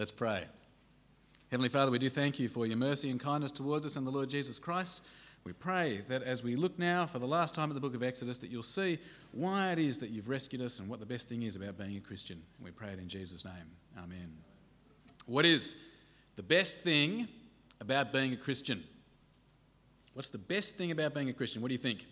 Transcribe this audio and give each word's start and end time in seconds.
Let's 0.00 0.10
pray. 0.10 0.46
Heavenly 1.50 1.68
Father, 1.68 1.90
we 1.90 1.98
do 1.98 2.08
thank 2.08 2.38
you 2.38 2.48
for 2.48 2.64
your 2.64 2.78
mercy 2.78 3.10
and 3.10 3.20
kindness 3.20 3.52
towards 3.52 3.84
us 3.84 3.96
in 3.96 4.06
the 4.06 4.10
Lord 4.10 4.30
Jesus 4.30 4.58
Christ. 4.58 5.02
We 5.44 5.52
pray 5.52 6.00
that 6.08 6.22
as 6.22 6.42
we 6.42 6.56
look 6.56 6.78
now 6.78 7.04
for 7.04 7.18
the 7.18 7.26
last 7.26 7.54
time 7.54 7.68
at 7.68 7.74
the 7.74 7.82
book 7.82 7.94
of 7.94 8.02
Exodus, 8.02 8.38
that 8.38 8.48
you'll 8.48 8.62
see 8.62 8.98
why 9.32 9.72
it 9.72 9.78
is 9.78 9.98
that 9.98 10.08
you've 10.08 10.30
rescued 10.30 10.62
us 10.62 10.78
and 10.78 10.88
what 10.88 11.00
the 11.00 11.04
best 11.04 11.28
thing 11.28 11.42
is 11.42 11.54
about 11.54 11.76
being 11.76 11.98
a 11.98 12.00
Christian. 12.00 12.40
We 12.64 12.70
pray 12.70 12.88
it 12.94 12.98
in 12.98 13.08
Jesus' 13.08 13.44
name. 13.44 13.52
Amen. 13.98 14.32
What 15.26 15.44
is 15.44 15.76
the 16.36 16.42
best 16.42 16.78
thing 16.78 17.28
about 17.82 18.10
being 18.10 18.32
a 18.32 18.38
Christian? 18.38 18.82
What's 20.14 20.30
the 20.30 20.38
best 20.38 20.78
thing 20.78 20.92
about 20.92 21.12
being 21.12 21.28
a 21.28 21.34
Christian? 21.34 21.60
What 21.60 21.68
do 21.68 21.74
you 21.74 21.78
think? 21.78 22.06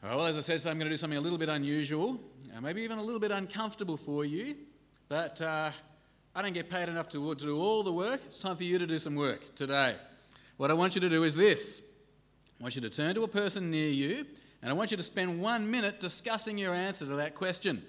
well, 0.00 0.26
as 0.26 0.36
I 0.36 0.42
said, 0.42 0.62
so 0.62 0.70
I'm 0.70 0.78
going 0.78 0.88
to 0.88 0.94
do 0.94 0.96
something 0.96 1.18
a 1.18 1.20
little 1.20 1.38
bit 1.38 1.48
unusual, 1.48 2.20
uh, 2.56 2.60
maybe 2.60 2.82
even 2.82 2.98
a 2.98 3.02
little 3.02 3.18
bit 3.18 3.32
uncomfortable 3.32 3.96
for 3.96 4.24
you, 4.24 4.54
but 5.08 5.40
uh, 5.40 5.70
I 6.34 6.42
don't 6.42 6.54
get 6.54 6.68
paid 6.68 6.88
enough 6.88 7.08
to, 7.10 7.34
to 7.34 7.46
do 7.46 7.58
all 7.58 7.82
the 7.82 7.92
work. 7.92 8.20
It's 8.26 8.38
time 8.38 8.56
for 8.56 8.64
you 8.64 8.78
to 8.78 8.86
do 8.86 8.98
some 8.98 9.14
work 9.14 9.54
today. 9.54 9.96
What 10.56 10.70
I 10.70 10.74
want 10.74 10.94
you 10.94 11.00
to 11.00 11.08
do 11.08 11.24
is 11.24 11.34
this 11.34 11.80
I 12.60 12.62
want 12.62 12.74
you 12.74 12.82
to 12.82 12.90
turn 12.90 13.14
to 13.14 13.22
a 13.22 13.28
person 13.28 13.70
near 13.70 13.88
you, 13.88 14.26
and 14.62 14.70
I 14.70 14.74
want 14.74 14.90
you 14.90 14.96
to 14.96 15.02
spend 15.02 15.40
one 15.40 15.70
minute 15.70 16.00
discussing 16.00 16.56
your 16.56 16.74
answer 16.74 17.06
to 17.06 17.16
that 17.16 17.34
question. 17.34 17.82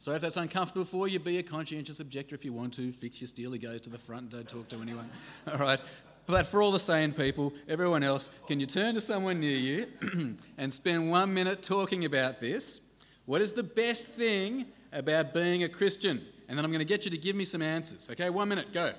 So 0.00 0.12
if 0.12 0.22
that's 0.22 0.36
uncomfortable 0.36 0.84
for 0.84 1.08
you, 1.08 1.18
be 1.18 1.38
a 1.38 1.42
conscientious 1.42 1.98
objector 1.98 2.36
if 2.36 2.44
you 2.44 2.52
want 2.52 2.72
to. 2.74 2.92
Fix 2.92 3.20
your 3.20 3.28
steel, 3.28 3.50
he 3.50 3.58
goes 3.58 3.80
to 3.82 3.90
the 3.90 3.98
front, 3.98 4.30
don't 4.30 4.48
talk 4.48 4.68
to 4.68 4.80
anyone. 4.80 5.10
All 5.50 5.58
right. 5.58 5.80
But 6.26 6.46
for 6.46 6.60
all 6.60 6.70
the 6.70 6.78
sane 6.78 7.14
people, 7.14 7.54
everyone 7.68 8.02
else, 8.02 8.28
can 8.46 8.60
you 8.60 8.66
turn 8.66 8.94
to 8.96 9.00
someone 9.00 9.40
near 9.40 9.56
you 9.56 10.36
and 10.58 10.70
spend 10.70 11.10
one 11.10 11.32
minute 11.32 11.62
talking 11.62 12.04
about 12.04 12.38
this? 12.38 12.82
What 13.24 13.40
is 13.40 13.52
the 13.52 13.62
best 13.62 14.08
thing 14.08 14.66
about 14.92 15.32
being 15.32 15.64
a 15.64 15.70
Christian? 15.70 16.22
And 16.48 16.56
then 16.56 16.64
I'm 16.64 16.70
going 16.70 16.80
to 16.80 16.86
get 16.86 17.04
you 17.04 17.10
to 17.10 17.18
give 17.18 17.36
me 17.36 17.44
some 17.44 17.60
answers. 17.60 18.08
Okay, 18.10 18.30
one 18.30 18.48
minute, 18.48 18.72
go. 18.72 18.92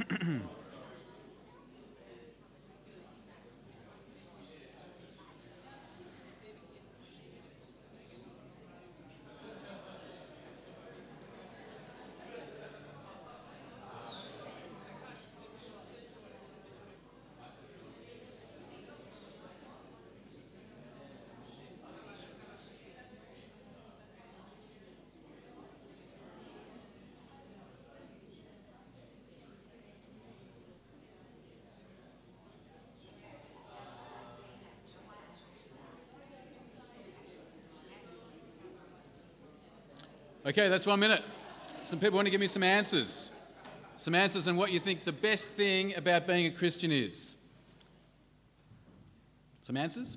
Okay, 40.48 40.70
that's 40.70 40.86
one 40.86 40.98
minute. 40.98 41.22
Some 41.82 42.00
people 42.00 42.16
want 42.16 42.24
to 42.24 42.30
give 42.30 42.40
me 42.40 42.46
some 42.46 42.62
answers. 42.62 43.28
Some 43.96 44.14
answers 44.14 44.48
on 44.48 44.56
what 44.56 44.72
you 44.72 44.80
think 44.80 45.04
the 45.04 45.12
best 45.12 45.46
thing 45.50 45.94
about 45.94 46.26
being 46.26 46.46
a 46.46 46.50
Christian 46.50 46.90
is. 46.90 47.36
Some 49.60 49.76
answers? 49.76 50.16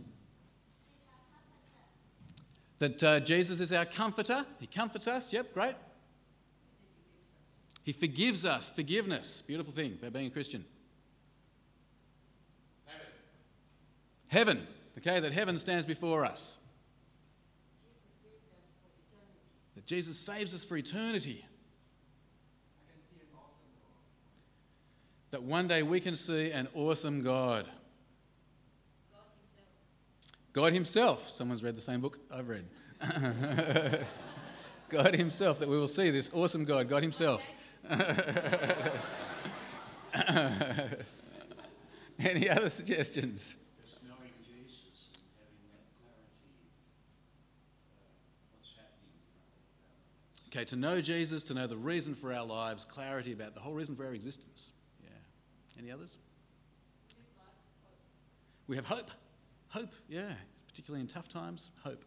That 2.80 3.04
uh, 3.04 3.20
Jesus 3.20 3.60
is 3.60 3.74
our 3.74 3.84
comforter. 3.84 4.46
He 4.62 4.68
comforts 4.68 5.06
us. 5.06 5.34
Yep, 5.34 5.54
great. 5.54 5.76
He 7.84 7.92
forgives 7.92 8.46
us. 8.46 8.70
Forgiveness. 8.70 9.44
Beautiful 9.46 9.74
thing 9.74 9.98
about 10.00 10.14
being 10.14 10.28
a 10.28 10.30
Christian. 10.30 10.64
Heaven. 12.86 13.08
Heaven. 14.30 14.68
Okay, 14.98 15.20
that 15.20 15.34
heaven 15.34 15.58
stands 15.58 15.86
before 15.86 16.24
us. 16.24 16.56
That 19.82 19.88
Jesus 19.88 20.18
saves 20.20 20.54
us 20.54 20.64
for 20.64 20.78
eternity. 20.78 21.44
That 25.32 25.42
one 25.42 25.68
day 25.68 25.82
we 25.82 26.00
can 26.00 26.14
see 26.14 26.52
an 26.52 26.68
awesome 26.76 27.24
God. 27.24 27.66
God 30.54 30.74
Himself. 30.74 31.28
Someone's 31.30 31.64
read 31.64 31.76
the 31.76 31.82
same 31.82 32.00
book 32.02 32.20
I've 32.30 32.48
read. 32.48 32.66
God 34.90 35.16
Himself, 35.16 35.58
that 35.60 35.68
we 35.70 35.78
will 35.78 35.88
see 35.88 36.12
this 36.12 36.30
awesome 36.34 36.64
God, 36.64 36.88
God 36.88 37.02
Himself. 37.02 37.42
Any 42.20 42.50
other 42.50 42.70
suggestions? 42.70 43.56
Okay, 50.54 50.66
to 50.66 50.76
know 50.76 51.00
Jesus, 51.00 51.44
to 51.44 51.54
know 51.54 51.66
the 51.66 51.78
reason 51.78 52.14
for 52.14 52.34
our 52.34 52.44
lives, 52.44 52.84
clarity 52.84 53.32
about 53.32 53.54
the 53.54 53.62
whole 53.62 53.74
reason 53.74 53.96
for 53.96 54.06
our 54.06 54.14
existence. 54.14 54.72
Yeah. 55.02 55.10
Any 55.80 55.92
others? 55.92 56.18
We 58.68 58.76
have 58.76 58.86
hope. 58.86 59.12
Hope, 59.70 59.94
yeah. 60.10 60.34
Particularly 60.68 61.02
in 61.02 61.08
tough 61.08 61.30
times, 61.30 61.72
hope. 61.82 62.04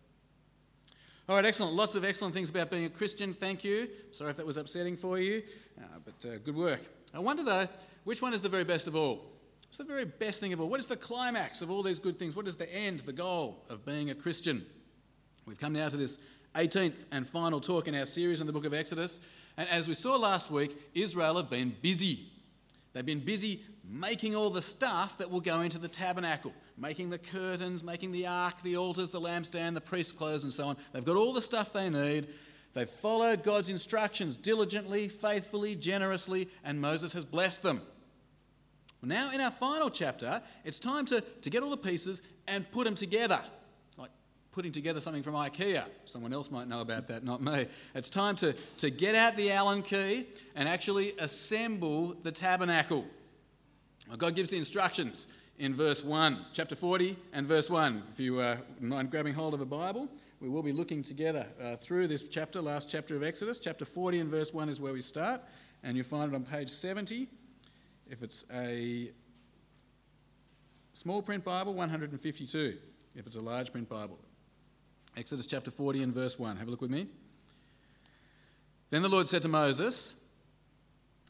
All 1.26 1.36
right, 1.36 1.44
excellent. 1.46 1.72
Lots 1.74 1.94
of 1.94 2.04
excellent 2.04 2.34
things 2.34 2.50
about 2.50 2.70
being 2.70 2.84
a 2.84 2.90
Christian. 2.90 3.32
Thank 3.32 3.64
you. 3.64 3.88
Sorry 4.10 4.30
if 4.30 4.36
that 4.36 4.44
was 4.44 4.58
upsetting 4.58 4.98
for 4.98 5.18
you, 5.18 5.42
uh, 5.78 5.98
but 6.04 6.28
uh, 6.28 6.36
good 6.44 6.56
work. 6.56 6.80
I 7.14 7.20
wonder, 7.20 7.42
though, 7.42 7.66
which 8.04 8.20
one 8.20 8.34
is 8.34 8.42
the 8.42 8.50
very 8.50 8.64
best 8.64 8.86
of 8.86 8.94
all? 8.94 9.24
What's 9.62 9.78
the 9.78 9.84
very 9.84 10.04
best 10.04 10.40
thing 10.40 10.52
of 10.52 10.60
all? 10.60 10.68
What 10.68 10.80
is 10.80 10.86
the 10.86 10.98
climax 10.98 11.62
of 11.62 11.70
all 11.70 11.82
these 11.82 11.98
good 11.98 12.18
things? 12.18 12.36
What 12.36 12.46
is 12.46 12.56
the 12.56 12.70
end, 12.70 13.00
the 13.00 13.12
goal 13.12 13.64
of 13.70 13.86
being 13.86 14.10
a 14.10 14.14
Christian? 14.14 14.66
We've 15.46 15.58
come 15.58 15.72
now 15.72 15.88
to 15.88 15.96
this 15.96 16.18
18th 16.54 17.06
and 17.10 17.28
final 17.28 17.60
talk 17.60 17.88
in 17.88 17.94
our 17.94 18.06
series 18.06 18.40
on 18.40 18.46
the 18.46 18.52
book 18.52 18.64
of 18.64 18.74
Exodus. 18.74 19.20
And 19.56 19.68
as 19.68 19.88
we 19.88 19.94
saw 19.94 20.16
last 20.16 20.50
week, 20.50 20.76
Israel 20.94 21.36
have 21.36 21.50
been 21.50 21.74
busy. 21.82 22.28
They've 22.92 23.04
been 23.04 23.24
busy 23.24 23.62
making 23.88 24.34
all 24.34 24.50
the 24.50 24.62
stuff 24.62 25.18
that 25.18 25.30
will 25.30 25.40
go 25.40 25.60
into 25.60 25.78
the 25.78 25.88
tabernacle, 25.88 26.52
making 26.78 27.10
the 27.10 27.18
curtains, 27.18 27.82
making 27.82 28.12
the 28.12 28.26
ark, 28.26 28.62
the 28.62 28.76
altars, 28.76 29.10
the 29.10 29.20
lampstand, 29.20 29.74
the 29.74 29.80
priest's 29.80 30.12
clothes, 30.12 30.44
and 30.44 30.52
so 30.52 30.68
on. 30.68 30.76
They've 30.92 31.04
got 31.04 31.16
all 31.16 31.32
the 31.32 31.42
stuff 31.42 31.72
they 31.72 31.90
need. 31.90 32.28
They've 32.72 32.88
followed 32.88 33.42
God's 33.42 33.68
instructions 33.68 34.36
diligently, 34.36 35.08
faithfully, 35.08 35.74
generously, 35.76 36.48
and 36.64 36.80
Moses 36.80 37.12
has 37.12 37.24
blessed 37.24 37.62
them. 37.62 37.82
Now, 39.02 39.32
in 39.32 39.40
our 39.40 39.50
final 39.50 39.90
chapter, 39.90 40.40
it's 40.64 40.78
time 40.78 41.04
to, 41.06 41.20
to 41.20 41.50
get 41.50 41.62
all 41.62 41.70
the 41.70 41.76
pieces 41.76 42.22
and 42.48 42.70
put 42.70 42.84
them 42.84 42.94
together 42.94 43.40
putting 44.54 44.70
together 44.70 45.00
something 45.00 45.22
from 45.22 45.34
IKEA. 45.34 45.84
Someone 46.04 46.32
else 46.32 46.48
might 46.50 46.68
know 46.68 46.80
about 46.80 47.08
that, 47.08 47.24
not 47.24 47.42
me. 47.42 47.66
It's 47.94 48.08
time 48.08 48.36
to, 48.36 48.54
to 48.78 48.88
get 48.88 49.16
out 49.16 49.36
the 49.36 49.50
Allen 49.50 49.82
key 49.82 50.28
and 50.54 50.68
actually 50.68 51.14
assemble 51.18 52.14
the 52.22 52.30
tabernacle. 52.30 53.04
God 54.16 54.36
gives 54.36 54.50
the 54.50 54.56
instructions 54.56 55.26
in 55.58 55.74
verse 55.74 56.04
1, 56.04 56.46
chapter 56.52 56.76
40 56.76 57.16
and 57.32 57.48
verse 57.48 57.68
1. 57.68 58.02
If 58.12 58.20
you 58.20 58.38
uh, 58.38 58.58
mind 58.80 59.10
grabbing 59.10 59.34
hold 59.34 59.54
of 59.54 59.60
a 59.60 59.66
Bible, 59.66 60.08
we 60.40 60.48
will 60.48 60.62
be 60.62 60.72
looking 60.72 61.02
together 61.02 61.46
uh, 61.60 61.74
through 61.76 62.06
this 62.06 62.22
chapter, 62.28 62.60
last 62.60 62.88
chapter 62.88 63.16
of 63.16 63.24
Exodus. 63.24 63.58
Chapter 63.58 63.84
40 63.84 64.20
and 64.20 64.30
verse 64.30 64.54
1 64.54 64.68
is 64.68 64.80
where 64.80 64.92
we 64.92 65.00
start, 65.00 65.40
and 65.82 65.96
you'll 65.96 66.06
find 66.06 66.32
it 66.32 66.36
on 66.36 66.44
page 66.44 66.70
70. 66.70 67.26
If 68.08 68.22
it's 68.22 68.44
a 68.52 69.10
small 70.92 71.22
print 71.22 71.42
Bible, 71.42 71.74
152. 71.74 72.76
If 73.16 73.26
it's 73.26 73.36
a 73.36 73.40
large 73.40 73.72
print 73.72 73.88
Bible, 73.88 74.18
Exodus 75.16 75.46
chapter 75.46 75.70
40 75.70 76.02
and 76.02 76.14
verse 76.14 76.38
1. 76.38 76.56
Have 76.56 76.68
a 76.68 76.70
look 76.70 76.80
with 76.80 76.90
me. 76.90 77.06
Then 78.90 79.02
the 79.02 79.08
Lord 79.08 79.28
said 79.28 79.42
to 79.42 79.48
Moses, 79.48 80.14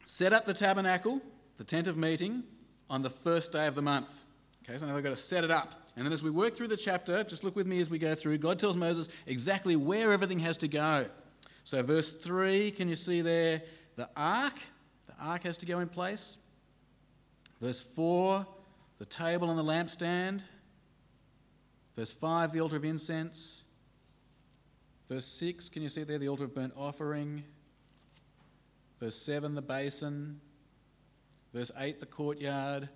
Set 0.03 0.33
up 0.33 0.45
the 0.45 0.53
tabernacle, 0.53 1.21
the 1.57 1.63
tent 1.63 1.87
of 1.87 1.97
meeting, 1.97 2.43
on 2.89 3.01
the 3.01 3.09
first 3.09 3.51
day 3.51 3.67
of 3.67 3.75
the 3.75 3.81
month. 3.81 4.23
Okay, 4.63 4.77
so 4.77 4.85
now 4.85 4.93
they've 4.93 5.03
got 5.03 5.11
to 5.11 5.15
set 5.15 5.43
it 5.43 5.51
up. 5.51 5.89
And 5.95 6.05
then 6.05 6.13
as 6.13 6.23
we 6.23 6.29
work 6.29 6.55
through 6.55 6.67
the 6.67 6.77
chapter, 6.77 7.23
just 7.23 7.43
look 7.43 7.55
with 7.55 7.67
me 7.67 7.79
as 7.79 7.89
we 7.89 7.99
go 7.99 8.15
through, 8.15 8.37
God 8.39 8.59
tells 8.59 8.75
Moses 8.75 9.07
exactly 9.27 9.75
where 9.75 10.11
everything 10.11 10.39
has 10.39 10.57
to 10.57 10.67
go. 10.67 11.05
So, 11.63 11.81
verse 11.81 12.13
3, 12.13 12.71
can 12.71 12.89
you 12.89 12.95
see 12.95 13.21
there? 13.21 13.61
The 13.95 14.09
ark, 14.15 14.53
the 15.07 15.13
ark 15.19 15.43
has 15.43 15.57
to 15.57 15.65
go 15.65 15.79
in 15.79 15.87
place. 15.87 16.37
Verse 17.61 17.81
4, 17.81 18.45
the 18.99 19.05
table 19.05 19.49
and 19.49 19.57
the 19.57 19.63
lampstand. 19.63 20.43
Verse 21.95 22.11
5, 22.11 22.51
the 22.51 22.59
altar 22.59 22.75
of 22.75 22.85
incense. 22.85 23.63
Verse 25.09 25.25
6, 25.25 25.69
can 25.69 25.83
you 25.83 25.89
see 25.89 26.03
there 26.03 26.17
the 26.17 26.27
altar 26.27 26.45
of 26.45 26.55
burnt 26.55 26.73
offering? 26.75 27.43
Verse 28.99 29.15
7, 29.15 29.53
the 29.53 29.61
basin. 29.61 30.39
Verse 31.53 31.71
8, 31.77 31.99
the 31.99 32.05
courtyard. 32.05 32.89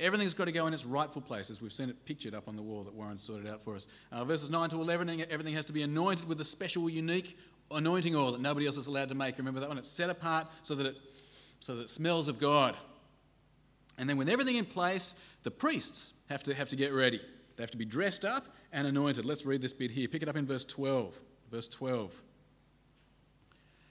Everything's 0.00 0.34
got 0.34 0.46
to 0.46 0.52
go 0.52 0.66
in 0.66 0.74
its 0.74 0.84
rightful 0.84 1.22
places. 1.22 1.60
We've 1.60 1.72
seen 1.72 1.88
it 1.88 2.04
pictured 2.04 2.34
up 2.34 2.48
on 2.48 2.56
the 2.56 2.62
wall 2.62 2.82
that 2.84 2.94
Warren 2.94 3.18
sorted 3.18 3.48
out 3.48 3.62
for 3.62 3.74
us. 3.74 3.86
Uh, 4.10 4.24
verses 4.24 4.50
9 4.50 4.70
to 4.70 4.80
11, 4.80 5.26
everything 5.30 5.54
has 5.54 5.64
to 5.66 5.72
be 5.72 5.82
anointed 5.82 6.26
with 6.26 6.40
a 6.40 6.44
special, 6.44 6.88
unique 6.88 7.38
anointing 7.70 8.14
oil 8.14 8.32
that 8.32 8.40
nobody 8.40 8.66
else 8.66 8.76
is 8.76 8.86
allowed 8.86 9.08
to 9.08 9.14
make. 9.14 9.38
Remember 9.38 9.60
that 9.60 9.68
one? 9.68 9.78
It's 9.78 9.88
set 9.88 10.10
apart 10.10 10.48
so 10.62 10.74
that 10.76 10.86
it, 10.86 10.96
so 11.60 11.76
that 11.76 11.82
it 11.82 11.90
smells 11.90 12.28
of 12.28 12.38
God. 12.38 12.76
And 13.98 14.08
then, 14.08 14.16
with 14.16 14.28
everything 14.28 14.56
in 14.56 14.66
place, 14.66 15.14
the 15.42 15.50
priests 15.50 16.12
have 16.28 16.42
to, 16.44 16.54
have 16.54 16.68
to 16.68 16.76
get 16.76 16.92
ready. 16.92 17.20
They 17.56 17.62
have 17.62 17.70
to 17.70 17.78
be 17.78 17.84
dressed 17.84 18.24
up 18.24 18.46
and 18.72 18.86
anointed. 18.86 19.24
Let's 19.24 19.46
read 19.46 19.62
this 19.62 19.72
bit 19.72 19.90
here. 19.90 20.08
Pick 20.08 20.22
it 20.22 20.28
up 20.28 20.36
in 20.36 20.46
verse 20.46 20.64
12. 20.64 21.18
Verse 21.50 21.68
12. 21.68 22.12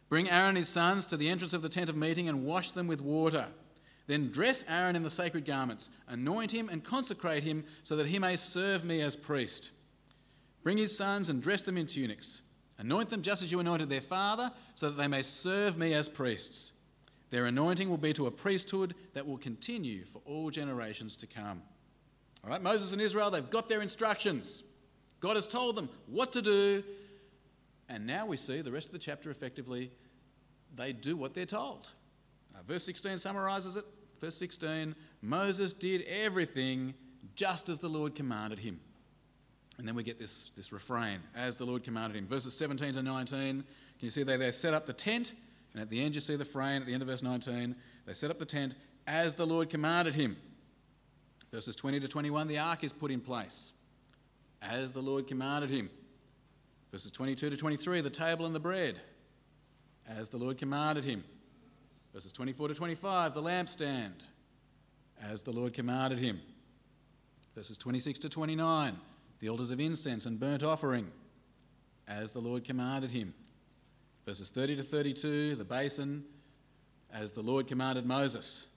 Bring 0.10 0.30
Aaron 0.30 0.50
and 0.50 0.58
his 0.58 0.70
sons 0.70 1.06
to 1.08 1.18
the 1.18 1.30
entrance 1.30 1.54
of 1.54 1.62
the 1.62 1.70
tent 1.70 1.90
of 1.90 1.96
meeting 1.96 2.30
and 2.30 2.46
wash 2.46 2.72
them 2.72 2.88
with 2.88 3.02
water. 3.02 3.48
Then 4.08 4.30
dress 4.30 4.64
Aaron 4.68 4.96
in 4.96 5.04
the 5.04 5.10
sacred 5.10 5.46
garments, 5.46 5.90
anoint 6.08 6.52
him 6.52 6.70
and 6.70 6.84
consecrate 6.84 7.44
him 7.44 7.64
so 7.84 7.96
that 7.96 8.06
he 8.06 8.20
may 8.20 8.36
serve 8.36 8.84
me 8.84 9.02
as 9.02 9.16
priest. 9.16 9.72
Bring 10.64 10.78
his 10.78 10.96
sons 10.96 11.30
and 11.30 11.42
dress 11.42 11.64
them 11.64 11.78
in 11.78 11.88
tunics. 11.88 12.42
Anoint 12.78 13.10
them 13.10 13.22
just 13.22 13.42
as 13.42 13.52
you 13.52 13.60
anointed 13.60 13.90
their 13.90 14.02
father, 14.02 14.52
so 14.76 14.90
that 14.90 14.98
they 14.98 15.08
may 15.08 15.22
serve 15.22 15.78
me 15.78 15.94
as 15.94 16.10
priests. 16.10 16.74
Their 17.30 17.46
anointing 17.46 17.90
will 17.90 17.98
be 17.98 18.14
to 18.14 18.28
a 18.28 18.32
priesthood 18.32 18.96
that 19.14 19.26
will 19.26 19.38
continue 19.38 20.06
for 20.06 20.22
all 20.26 20.50
generations 20.52 21.16
to 21.18 21.28
come. 21.28 21.62
All 22.44 22.50
right, 22.50 22.62
Moses 22.62 22.94
and 22.94 23.02
Israel, 23.02 23.32
they've 23.32 23.50
got 23.50 23.70
their 23.70 23.82
instructions. 23.82 24.64
God 25.20 25.36
has 25.36 25.48
told 25.48 25.76
them 25.76 25.90
what 26.08 26.32
to 26.34 26.42
do. 26.42 26.84
And 27.90 28.06
now 28.06 28.26
we 28.26 28.38
see 28.38 28.62
the 28.62 28.72
rest 28.72 28.88
of 28.88 28.94
the 28.94 29.00
chapter 29.00 29.30
effectively, 29.30 29.92
they 30.76 30.92
do 30.92 31.16
what 31.16 31.34
they're 31.34 31.46
told. 31.46 31.90
Uh, 32.54 32.60
verse 32.68 32.84
16 32.86 33.18
summarizes 33.18 33.76
it. 33.76 33.86
Verse 34.22 34.36
16 34.36 34.96
Moses 35.22 35.74
did 35.74 36.02
everything 36.04 36.94
just 37.36 37.70
as 37.70 37.80
the 37.80 37.88
Lord 37.88 38.16
commanded 38.16 38.60
him. 38.60 38.80
And 39.78 39.88
then 39.88 39.96
we 39.96 40.04
get 40.04 40.18
this, 40.18 40.52
this 40.56 40.72
refrain, 40.72 41.20
as 41.36 41.58
the 41.58 41.66
Lord 41.66 41.84
commanded 41.84 42.18
him. 42.18 42.28
Verses 42.28 42.54
17 42.56 42.94
to 42.94 43.04
19, 43.04 43.38
can 43.38 43.64
you 44.00 44.10
see 44.10 44.24
they, 44.24 44.38
they 44.38 44.52
set 44.52 44.74
up 44.74 44.86
the 44.86 44.94
tent? 44.94 45.34
And 45.74 45.82
at 45.82 45.90
the 45.90 46.02
end, 46.02 46.16
you 46.16 46.22
see 46.22 46.38
the 46.38 46.46
refrain, 46.46 46.82
at 46.82 46.86
the 46.86 46.94
end 46.94 47.02
of 47.02 47.10
verse 47.10 47.22
19, 47.22 47.76
they 48.06 48.14
set 48.14 48.32
up 48.32 48.40
the 48.40 48.46
tent 48.46 48.76
as 49.06 49.34
the 49.34 49.46
Lord 49.46 49.70
commanded 49.70 50.16
him. 50.16 50.38
Verses 51.52 51.76
20 51.76 52.00
to 52.00 52.08
21, 52.08 52.48
the 52.48 52.58
ark 52.58 52.84
is 52.84 52.94
put 52.94 53.12
in 53.12 53.20
place 53.20 53.74
as 54.62 54.94
the 54.94 55.02
Lord 55.02 55.28
commanded 55.28 55.70
him. 55.70 55.90
Verses 56.96 57.12
22 57.12 57.50
to 57.50 57.58
23, 57.58 58.00
the 58.00 58.10
table 58.10 58.46
and 58.46 58.56
the 58.56 58.60
bread 58.60 58.96
as 60.08 60.30
the 60.30 60.38
Lord 60.38 60.58
commanded 60.58 61.04
him. 61.04 61.26
Verses 62.14 62.32
24 62.32 62.70
to 62.70 62.74
25, 62.74 63.34
the 63.34 63.42
lampstand, 63.42 64.14
as 65.22 65.42
the 65.42 65.52
Lord 65.52 65.74
commanded 65.74 66.20
him. 66.20 66.40
Verses 67.54 67.78
26 67.78 68.20
to 68.20 68.30
29, 68.30 68.96
the 69.42 69.50
altars 69.50 69.72
of 69.72 69.82
incense 69.82 70.26
and 70.26 70.40
burnt 70.40 70.64
offering, 70.64 71.12
as 72.08 72.32
the 72.32 72.40
Lord 72.40 72.64
commanded 72.64 73.12
him. 73.12 73.34
Verses 74.26 74.50
30 74.50 74.78
to 74.78 74.84
32, 74.84 75.56
the 75.56 75.66
basin, 75.66 76.24
as 77.12 77.34
the 77.34 77.42
Lord 77.42 77.68
commanded 77.68 78.06
Moses. 78.06 78.68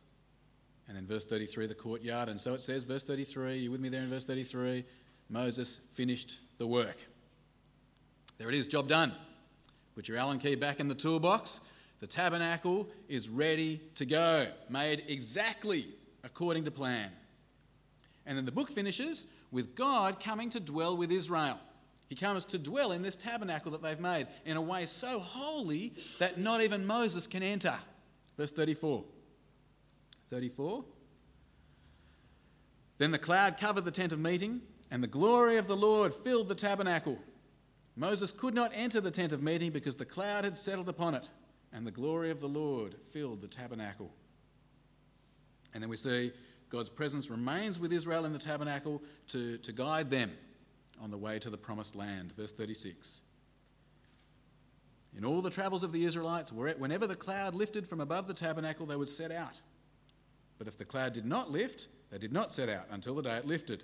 And 0.88 0.98
in 0.98 1.06
verse 1.06 1.24
33, 1.24 1.68
the 1.68 1.74
courtyard. 1.76 2.28
And 2.28 2.40
so 2.40 2.52
it 2.54 2.62
says, 2.62 2.82
verse 2.82 3.04
33, 3.04 3.58
you 3.58 3.70
with 3.70 3.80
me 3.80 3.88
there 3.88 4.02
in 4.02 4.10
verse 4.10 4.24
33? 4.24 4.84
Moses 5.28 5.78
finished 5.94 6.40
the 6.58 6.66
work. 6.66 6.96
There 8.38 8.48
it 8.48 8.54
is, 8.54 8.66
job 8.66 8.88
done. 8.88 9.12
Put 9.94 10.08
your 10.08 10.16
Allen 10.16 10.38
key 10.38 10.54
back 10.54 10.80
in 10.80 10.88
the 10.88 10.94
toolbox 10.94 11.60
the 12.00 12.06
tabernacle 12.06 12.88
is 13.08 13.28
ready 13.28 13.80
to 13.96 14.06
go, 14.06 14.48
made 14.68 15.04
exactly 15.08 15.88
according 16.22 16.64
to 16.64 16.70
plan. 16.70 17.10
And 18.26 18.38
then 18.38 18.44
the 18.44 18.52
book 18.52 18.70
finishes 18.70 19.26
with 19.50 19.74
God 19.74 20.20
coming 20.20 20.50
to 20.50 20.60
dwell 20.60 20.96
with 20.96 21.10
Israel. 21.10 21.58
He 22.08 22.14
comes 22.14 22.44
to 22.46 22.58
dwell 22.58 22.92
in 22.92 23.02
this 23.02 23.16
tabernacle 23.16 23.72
that 23.72 23.82
they've 23.82 23.98
made 23.98 24.28
in 24.44 24.56
a 24.56 24.62
way 24.62 24.86
so 24.86 25.18
holy 25.18 25.92
that 26.18 26.38
not 26.38 26.62
even 26.62 26.86
Moses 26.86 27.26
can 27.26 27.42
enter. 27.42 27.74
Verse 28.36 28.50
34. 28.50 29.04
34. 30.30 30.84
Then 32.98 33.10
the 33.10 33.18
cloud 33.18 33.58
covered 33.58 33.84
the 33.84 33.90
tent 33.90 34.12
of 34.12 34.18
meeting, 34.18 34.60
and 34.90 35.02
the 35.02 35.08
glory 35.08 35.56
of 35.56 35.66
the 35.66 35.76
Lord 35.76 36.14
filled 36.14 36.48
the 36.48 36.54
tabernacle. 36.54 37.18
Moses 37.98 38.30
could 38.30 38.54
not 38.54 38.70
enter 38.74 39.00
the 39.00 39.10
tent 39.10 39.32
of 39.32 39.42
meeting 39.42 39.72
because 39.72 39.96
the 39.96 40.04
cloud 40.04 40.44
had 40.44 40.56
settled 40.56 40.88
upon 40.88 41.14
it 41.14 41.28
and 41.72 41.84
the 41.84 41.90
glory 41.90 42.30
of 42.30 42.38
the 42.38 42.48
Lord 42.48 42.94
filled 43.10 43.40
the 43.40 43.48
tabernacle. 43.48 44.10
And 45.74 45.82
then 45.82 45.90
we 45.90 45.96
see 45.96 46.30
God's 46.70 46.88
presence 46.88 47.28
remains 47.28 47.80
with 47.80 47.92
Israel 47.92 48.24
in 48.24 48.32
the 48.32 48.38
tabernacle 48.38 49.02
to, 49.28 49.58
to 49.58 49.72
guide 49.72 50.10
them 50.10 50.30
on 51.00 51.10
the 51.10 51.18
way 51.18 51.40
to 51.40 51.50
the 51.50 51.58
promised 51.58 51.96
land. 51.96 52.32
Verse 52.36 52.52
36. 52.52 53.22
In 55.16 55.24
all 55.24 55.42
the 55.42 55.50
travels 55.50 55.82
of 55.82 55.90
the 55.90 56.04
Israelites, 56.04 56.52
whenever 56.52 57.08
the 57.08 57.16
cloud 57.16 57.54
lifted 57.54 57.84
from 57.84 58.00
above 58.00 58.28
the 58.28 58.34
tabernacle, 58.34 58.86
they 58.86 58.94
would 58.94 59.08
set 59.08 59.32
out. 59.32 59.60
But 60.56 60.68
if 60.68 60.78
the 60.78 60.84
cloud 60.84 61.14
did 61.14 61.26
not 61.26 61.50
lift, 61.50 61.88
they 62.10 62.18
did 62.18 62.32
not 62.32 62.52
set 62.52 62.68
out 62.68 62.86
until 62.90 63.16
the 63.16 63.22
day 63.22 63.38
it 63.38 63.46
lifted. 63.46 63.82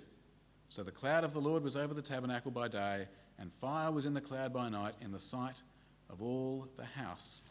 So 0.69 0.83
the 0.83 0.91
cloud 0.91 1.25
of 1.25 1.33
the 1.33 1.41
Lord 1.41 1.63
was 1.63 1.75
over 1.75 1.93
the 1.93 2.01
tabernacle 2.01 2.51
by 2.51 2.69
day, 2.69 3.07
and 3.39 3.51
fire 3.53 3.91
was 3.91 4.05
in 4.05 4.13
the 4.13 4.21
cloud 4.21 4.53
by 4.53 4.69
night 4.69 4.95
in 5.01 5.11
the 5.11 5.19
sight 5.19 5.61
of 6.09 6.21
all 6.21 6.67
the 6.77 6.85
house 6.85 7.41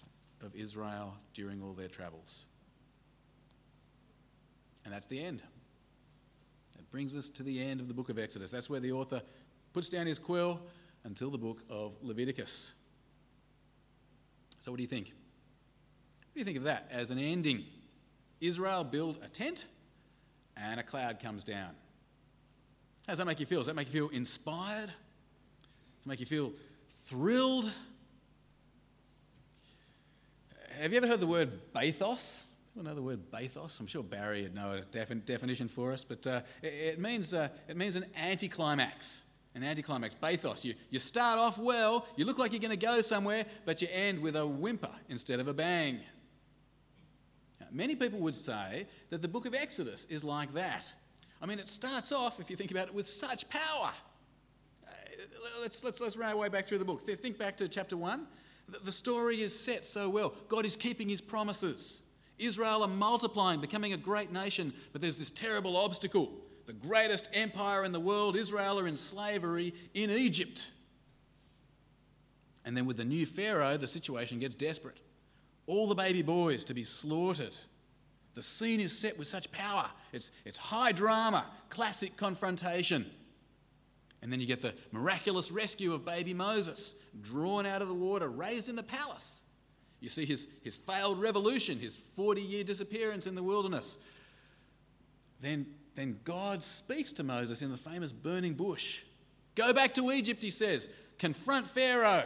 of 0.42 0.54
Israel 0.54 1.14
during 1.34 1.62
all 1.62 1.72
their 1.72 1.88
travels. 1.88 2.44
And 4.84 4.92
that's 4.92 5.06
the 5.06 5.22
end. 5.22 5.42
It 6.78 6.90
brings 6.90 7.16
us 7.16 7.30
to 7.30 7.42
the 7.42 7.60
end 7.60 7.80
of 7.80 7.88
the 7.88 7.94
book 7.94 8.08
of 8.08 8.18
Exodus. 8.18 8.50
That's 8.50 8.68
where 8.68 8.80
the 8.80 8.92
author 8.92 9.22
puts 9.72 9.88
down 9.88 10.06
his 10.06 10.18
quill 10.18 10.60
until 11.04 11.30
the 11.30 11.38
book 11.38 11.62
of 11.68 11.94
Leviticus. 12.02 12.72
So, 14.58 14.70
what 14.70 14.76
do 14.76 14.82
you 14.82 14.88
think? 14.88 15.06
What 15.06 16.34
do 16.34 16.40
you 16.40 16.44
think 16.44 16.58
of 16.58 16.64
that 16.64 16.88
as 16.90 17.10
an 17.10 17.18
ending? 17.18 17.64
Israel 18.40 18.84
build 18.84 19.18
a 19.22 19.28
tent 19.28 19.66
and 20.56 20.80
a 20.80 20.82
cloud 20.82 21.20
comes 21.20 21.44
down. 21.44 21.70
How 23.06 23.12
does 23.12 23.18
that 23.18 23.26
make 23.26 23.40
you 23.40 23.46
feel? 23.46 23.60
Does 23.60 23.66
that 23.66 23.76
make 23.76 23.92
you 23.92 24.08
feel 24.08 24.16
inspired? 24.16 24.90
It 26.04 26.08
make 26.08 26.20
you 26.20 26.26
feel 26.26 26.52
thrilled? 27.06 27.70
Have 30.78 30.92
you 30.92 30.98
ever 30.98 31.06
heard 31.06 31.20
the 31.20 31.26
word 31.26 31.72
bathos? 31.72 32.42
People 32.74 32.84
know 32.84 32.94
the 32.94 33.02
word 33.02 33.30
bathos? 33.30 33.80
I'm 33.80 33.86
sure 33.86 34.02
Barry 34.02 34.42
would 34.42 34.54
know 34.54 34.72
a 34.72 34.80
defi- 34.82 35.14
definition 35.14 35.66
for 35.66 35.92
us, 35.92 36.04
but 36.04 36.26
uh, 36.26 36.40
it, 36.60 36.66
it, 36.66 37.00
means, 37.00 37.32
uh, 37.32 37.48
it 37.68 37.76
means 37.76 37.96
an 37.96 38.04
anticlimax. 38.16 39.22
An 39.54 39.62
anticlimax, 39.62 40.14
bathos. 40.14 40.62
You, 40.64 40.74
you 40.90 40.98
start 40.98 41.38
off 41.38 41.56
well, 41.56 42.06
you 42.16 42.26
look 42.26 42.38
like 42.38 42.52
you're 42.52 42.60
going 42.60 42.70
to 42.70 42.76
go 42.76 43.00
somewhere, 43.00 43.46
but 43.64 43.80
you 43.80 43.88
end 43.90 44.18
with 44.18 44.36
a 44.36 44.46
whimper 44.46 44.90
instead 45.08 45.40
of 45.40 45.48
a 45.48 45.54
bang. 45.54 46.00
Now, 47.60 47.68
many 47.70 47.94
people 47.94 48.18
would 48.18 48.36
say 48.36 48.88
that 49.08 49.22
the 49.22 49.28
book 49.28 49.46
of 49.46 49.54
Exodus 49.54 50.06
is 50.10 50.22
like 50.22 50.52
that. 50.52 50.92
I 51.40 51.46
mean, 51.46 51.58
it 51.58 51.68
starts 51.68 52.12
off, 52.12 52.40
if 52.40 52.50
you 52.50 52.56
think 52.56 52.72
about 52.72 52.88
it, 52.88 52.94
with 52.94 53.06
such 53.06 53.48
power. 53.48 53.92
Let's, 55.60 55.84
let's, 55.84 56.00
let's 56.00 56.16
run 56.16 56.30
our 56.30 56.36
way 56.36 56.48
back 56.48 56.66
through 56.66 56.78
the 56.78 56.84
book. 56.84 57.02
Think 57.02 57.38
back 57.38 57.56
to 57.58 57.68
chapter 57.68 57.96
1. 57.96 58.26
The 58.84 58.92
story 58.92 59.42
is 59.42 59.58
set 59.58 59.84
so 59.84 60.08
well. 60.08 60.34
God 60.48 60.64
is 60.64 60.76
keeping 60.76 61.08
his 61.08 61.20
promises. 61.20 62.02
Israel 62.38 62.82
are 62.82 62.88
multiplying, 62.88 63.60
becoming 63.60 63.92
a 63.92 63.96
great 63.96 64.32
nation, 64.32 64.72
but 64.92 65.00
there's 65.00 65.16
this 65.16 65.30
terrible 65.30 65.76
obstacle. 65.76 66.32
The 66.66 66.72
greatest 66.72 67.28
empire 67.34 67.84
in 67.84 67.92
the 67.92 68.00
world, 68.00 68.36
Israel, 68.36 68.80
are 68.80 68.86
in 68.86 68.96
slavery 68.96 69.74
in 69.92 70.10
Egypt. 70.10 70.68
And 72.64 72.76
then 72.76 72.86
with 72.86 72.96
the 72.96 73.04
new 73.04 73.26
Pharaoh, 73.26 73.76
the 73.76 73.86
situation 73.86 74.38
gets 74.38 74.54
desperate. 74.54 75.00
All 75.66 75.86
the 75.86 75.94
baby 75.94 76.22
boys 76.22 76.64
to 76.64 76.74
be 76.74 76.84
slaughtered. 76.84 77.54
The 78.34 78.42
scene 78.42 78.80
is 78.80 78.96
set 78.96 79.16
with 79.18 79.28
such 79.28 79.50
power. 79.52 79.88
It's, 80.12 80.30
it's 80.44 80.58
high 80.58 80.92
drama, 80.92 81.46
classic 81.68 82.16
confrontation. 82.16 83.06
And 84.24 84.32
then 84.32 84.40
you 84.40 84.46
get 84.46 84.62
the 84.62 84.72
miraculous 84.90 85.52
rescue 85.52 85.92
of 85.92 86.06
baby 86.06 86.32
Moses, 86.32 86.94
drawn 87.20 87.66
out 87.66 87.82
of 87.82 87.88
the 87.88 87.94
water, 87.94 88.26
raised 88.26 88.70
in 88.70 88.74
the 88.74 88.82
palace. 88.82 89.42
You 90.00 90.08
see 90.08 90.24
his, 90.24 90.48
his 90.62 90.78
failed 90.78 91.20
revolution, 91.20 91.78
his 91.78 91.98
40 92.16 92.40
year 92.40 92.64
disappearance 92.64 93.26
in 93.26 93.34
the 93.34 93.42
wilderness. 93.42 93.98
Then, 95.42 95.66
then 95.94 96.18
God 96.24 96.64
speaks 96.64 97.12
to 97.12 97.22
Moses 97.22 97.60
in 97.60 97.70
the 97.70 97.76
famous 97.76 98.14
burning 98.14 98.54
bush. 98.54 99.02
Go 99.56 99.74
back 99.74 99.92
to 99.92 100.10
Egypt, 100.10 100.42
he 100.42 100.48
says. 100.48 100.88
Confront 101.18 101.68
Pharaoh. 101.68 102.24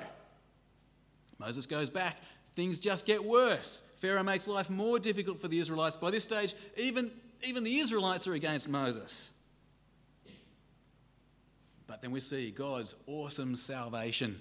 Moses 1.41 1.67
goes 1.67 1.91
back. 1.91 2.19
Things 2.55 2.79
just 2.79 3.07
get 3.07 3.25
worse. 3.25 3.83
Pharaoh 3.97 4.23
makes 4.23 4.47
life 4.47 4.71
more 4.71 5.01
difficult 5.01 5.41
for 5.41 5.49
the 5.49 5.59
Israelites. 5.59 5.97
By 5.97 6.13
this 6.13 6.23
stage, 6.23 6.55
even, 6.77 7.11
even 7.43 7.65
the 7.65 7.79
Israelites 7.79 8.29
are 8.29 8.35
against 8.35 8.69
Moses. 8.69 9.31
But 11.89 12.03
then 12.03 12.13
we 12.13 12.21
see 12.21 12.51
God's 12.51 12.95
awesome 13.07 13.57
salvation. 13.57 14.39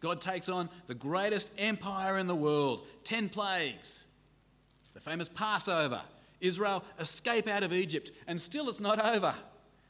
God 0.00 0.20
takes 0.20 0.48
on 0.48 0.68
the 0.86 0.94
greatest 0.94 1.50
empire 1.58 2.18
in 2.18 2.26
the 2.26 2.34
world 2.34 2.86
10 3.04 3.30
plagues, 3.30 4.04
the 4.94 5.00
famous 5.00 5.28
Passover. 5.28 6.02
Israel 6.38 6.84
escape 7.00 7.48
out 7.48 7.62
of 7.62 7.72
Egypt, 7.72 8.12
and 8.26 8.38
still 8.38 8.68
it's 8.68 8.78
not 8.78 9.02
over. 9.02 9.34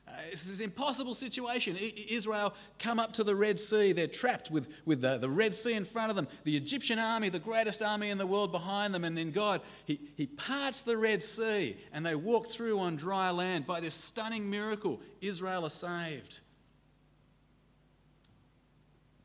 Uh, 0.07 0.13
it's 0.31 0.45
this 0.45 0.61
impossible 0.61 1.13
situation. 1.13 1.77
I- 1.77 1.93
Israel 2.09 2.55
come 2.79 3.01
up 3.01 3.13
to 3.15 3.25
the 3.25 3.35
Red 3.35 3.59
Sea. 3.59 3.91
They're 3.91 4.07
trapped 4.07 4.53
with, 4.53 4.69
with 4.85 5.01
the, 5.01 5.19
the 5.19 5.29
Red 5.29 5.57
Sea 5.57 5.75
in 5.75 5.85
front 5.85 6.11
of 6.11 6.17
them, 6.17 6.29
the 6.45 6.57
Egyptian 6.57 7.01
army, 7.01 7.31
the 7.31 7.41
greatest 7.41 7.83
army 7.83 8.11
in 8.11 8.19
the 8.19 8.27
world 8.29 8.53
behind 8.53 8.95
them. 8.95 9.03
And 9.03 9.19
then 9.19 9.33
God, 9.33 9.61
he, 9.87 9.99
he 10.17 10.27
parts 10.27 10.83
the 10.83 10.97
Red 10.97 11.21
Sea 11.21 11.77
and 11.93 12.07
they 12.07 12.15
walk 12.15 12.47
through 12.47 12.79
on 12.79 12.95
dry 12.95 13.31
land. 13.31 13.67
By 13.67 13.81
this 13.81 13.95
stunning 13.95 14.49
miracle, 14.49 15.01
Israel 15.21 15.67
are 15.67 15.71
saved. 15.71 16.39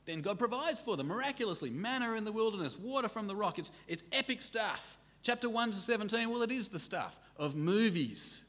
Then 0.06 0.22
God 0.22 0.40
provides 0.40 0.82
for 0.82 0.98
them 0.98 1.08
miraculously 1.08 1.70
manna 1.70 2.14
in 2.14 2.24
the 2.24 2.32
wilderness, 2.32 2.78
water 2.78 3.08
from 3.08 3.28
the 3.28 3.36
rock. 3.36 3.60
It's, 3.60 3.72
it's 3.88 4.04
epic 4.12 4.42
stuff. 4.42 4.98
Chapter 5.24 5.50
1 5.50 5.72
to 5.72 5.78
17, 5.78 6.30
well, 6.30 6.42
it 6.42 6.52
is 6.52 6.70
the 6.70 6.80
stuff 6.80 7.20
of 7.38 7.56
movies. 7.56 8.44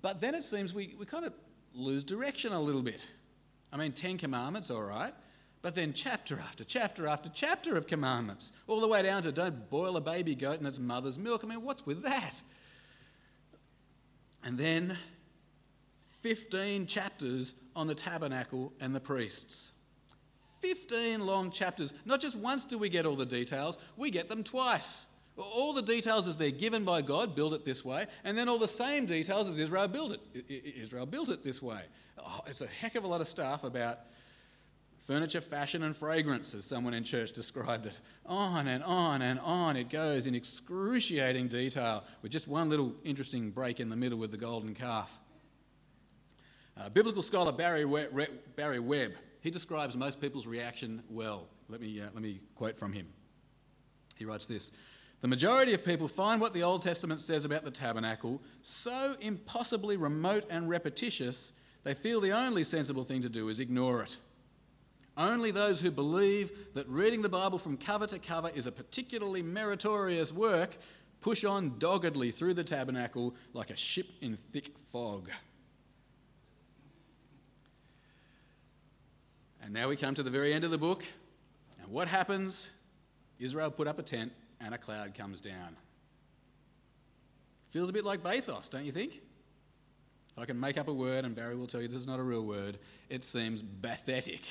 But 0.00 0.20
then 0.20 0.34
it 0.34 0.44
seems 0.44 0.72
we, 0.72 0.96
we 0.98 1.04
kind 1.04 1.26
of 1.26 1.34
lose 1.74 2.02
direction 2.02 2.52
a 2.52 2.60
little 2.60 2.82
bit. 2.82 3.06
I 3.72 3.76
mean, 3.76 3.92
Ten 3.92 4.18
Commandments, 4.18 4.70
all 4.70 4.82
right, 4.82 5.14
but 5.62 5.74
then 5.74 5.92
chapter 5.92 6.38
after 6.40 6.64
chapter 6.64 7.06
after 7.06 7.30
chapter 7.32 7.76
of 7.76 7.86
commandments, 7.86 8.52
all 8.66 8.80
the 8.80 8.88
way 8.88 9.02
down 9.02 9.22
to 9.22 9.32
don't 9.32 9.70
boil 9.70 9.96
a 9.96 10.00
baby 10.00 10.34
goat 10.34 10.60
in 10.60 10.66
its 10.66 10.78
mother's 10.78 11.18
milk. 11.18 11.42
I 11.44 11.46
mean, 11.46 11.62
what's 11.62 11.86
with 11.86 12.02
that? 12.02 12.42
And 14.42 14.58
then 14.58 14.98
15 16.22 16.86
chapters 16.86 17.54
on 17.74 17.86
the 17.86 17.94
tabernacle 17.94 18.72
and 18.80 18.94
the 18.94 19.00
priests. 19.00 19.72
15 20.60 21.26
long 21.26 21.50
chapters. 21.50 21.92
Not 22.04 22.20
just 22.20 22.36
once 22.36 22.64
do 22.64 22.78
we 22.78 22.88
get 22.88 23.04
all 23.04 23.16
the 23.16 23.26
details, 23.26 23.78
we 23.96 24.10
get 24.10 24.28
them 24.28 24.44
twice. 24.44 25.06
All 25.36 25.72
the 25.72 25.82
details 25.82 26.26
as 26.26 26.36
they're 26.36 26.50
given 26.50 26.84
by 26.84 27.02
God, 27.02 27.34
build 27.34 27.54
it 27.54 27.64
this 27.64 27.84
way, 27.84 28.06
and 28.22 28.36
then 28.36 28.48
all 28.48 28.58
the 28.58 28.68
same 28.68 29.06
details 29.06 29.48
as 29.48 29.58
Israel 29.58 29.88
built 29.88 30.12
it. 30.12 30.44
Israel 30.76 31.06
built 31.06 31.30
it 31.30 31.42
this 31.42 31.60
way. 31.62 31.82
Oh, 32.18 32.40
it's 32.46 32.60
a 32.60 32.66
heck 32.66 32.94
of 32.94 33.04
a 33.04 33.06
lot 33.06 33.20
of 33.20 33.26
stuff 33.26 33.64
about 33.64 34.00
furniture, 35.06 35.40
fashion, 35.40 35.82
and 35.82 35.96
fragrance, 35.96 36.54
as 36.54 36.64
someone 36.64 36.94
in 36.94 37.02
church 37.02 37.32
described 37.42 37.86
it. 37.86 37.98
On 38.26 38.68
and 38.68 38.84
on 38.84 39.22
and 39.22 39.40
on 39.40 39.76
it 39.76 39.88
goes 39.88 40.26
in 40.26 40.34
excruciating 40.34 41.48
detail, 41.48 42.04
with 42.20 42.30
just 42.30 42.46
one 42.46 42.68
little 42.68 42.94
interesting 43.02 43.50
break 43.50 43.80
in 43.80 43.88
the 43.88 43.96
middle 43.96 44.18
with 44.18 44.30
the 44.30 44.36
golden 44.36 44.74
calf. 44.74 45.18
Uh, 46.76 46.88
biblical 46.88 47.22
scholar 47.22 47.52
Barry 47.52 47.84
Webb, 47.84 48.10
Barry 48.56 48.80
Webb, 48.80 49.12
he 49.40 49.50
describes 49.50 49.96
most 49.96 50.20
people's 50.20 50.46
reaction 50.46 51.02
well. 51.10 51.48
Let 51.68 51.80
me, 51.80 52.00
uh, 52.00 52.06
let 52.14 52.22
me 52.22 52.40
quote 52.54 52.78
from 52.78 52.92
him. 52.92 53.06
He 54.16 54.24
writes 54.24 54.46
this 54.46 54.72
The 55.20 55.28
majority 55.28 55.74
of 55.74 55.84
people 55.84 56.08
find 56.08 56.40
what 56.40 56.54
the 56.54 56.62
Old 56.62 56.82
Testament 56.82 57.20
says 57.20 57.44
about 57.44 57.64
the 57.64 57.70
tabernacle 57.70 58.40
so 58.62 59.16
impossibly 59.20 59.96
remote 59.96 60.44
and 60.48 60.68
repetitious, 60.68 61.52
they 61.84 61.94
feel 61.94 62.20
the 62.20 62.32
only 62.32 62.64
sensible 62.64 63.04
thing 63.04 63.22
to 63.22 63.28
do 63.28 63.48
is 63.48 63.60
ignore 63.60 64.02
it. 64.02 64.16
Only 65.16 65.50
those 65.50 65.80
who 65.80 65.90
believe 65.90 66.52
that 66.74 66.88
reading 66.88 67.20
the 67.20 67.28
Bible 67.28 67.58
from 67.58 67.76
cover 67.76 68.06
to 68.06 68.18
cover 68.18 68.50
is 68.54 68.66
a 68.66 68.72
particularly 68.72 69.42
meritorious 69.42 70.32
work 70.32 70.78
push 71.20 71.44
on 71.44 71.78
doggedly 71.78 72.30
through 72.30 72.54
the 72.54 72.64
tabernacle 72.64 73.34
like 73.52 73.70
a 73.70 73.76
ship 73.76 74.06
in 74.22 74.38
thick 74.52 74.72
fog. 74.90 75.30
And 79.62 79.72
now 79.72 79.88
we 79.88 79.96
come 79.96 80.14
to 80.14 80.22
the 80.22 80.30
very 80.30 80.52
end 80.52 80.64
of 80.64 80.70
the 80.70 80.78
book. 80.78 81.04
And 81.80 81.90
what 81.90 82.08
happens? 82.08 82.70
Israel 83.38 83.70
put 83.70 83.86
up 83.86 83.98
a 83.98 84.02
tent 84.02 84.32
and 84.60 84.74
a 84.74 84.78
cloud 84.78 85.14
comes 85.14 85.40
down. 85.40 85.76
Feels 87.70 87.88
a 87.88 87.92
bit 87.92 88.04
like 88.04 88.22
bathos, 88.22 88.68
don't 88.68 88.84
you 88.84 88.92
think? 88.92 89.20
If 90.30 90.38
I 90.38 90.44
can 90.44 90.58
make 90.58 90.78
up 90.78 90.88
a 90.88 90.92
word, 90.92 91.24
and 91.24 91.34
Barry 91.34 91.56
will 91.56 91.66
tell 91.66 91.80
you 91.80 91.88
this 91.88 91.98
is 91.98 92.06
not 92.06 92.18
a 92.18 92.22
real 92.22 92.42
word, 92.42 92.78
it 93.08 93.22
seems 93.22 93.62
pathetic. 93.82 94.42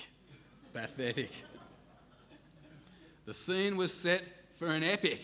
pathetic. 0.74 1.32
The 3.26 3.34
scene 3.34 3.78
was 3.78 3.94
set 3.94 4.24
for 4.58 4.68
an 4.68 4.84
epic. 4.84 5.22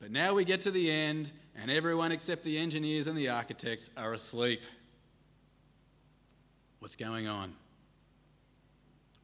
But 0.00 0.10
now 0.10 0.34
we 0.34 0.44
get 0.44 0.62
to 0.62 0.70
the 0.70 0.90
end, 0.90 1.32
and 1.54 1.70
everyone 1.70 2.10
except 2.10 2.42
the 2.42 2.56
engineers 2.56 3.06
and 3.06 3.16
the 3.16 3.28
architects 3.28 3.90
are 3.96 4.14
asleep. 4.14 4.62
What's 6.78 6.96
going 6.96 7.26
on? 7.26 7.52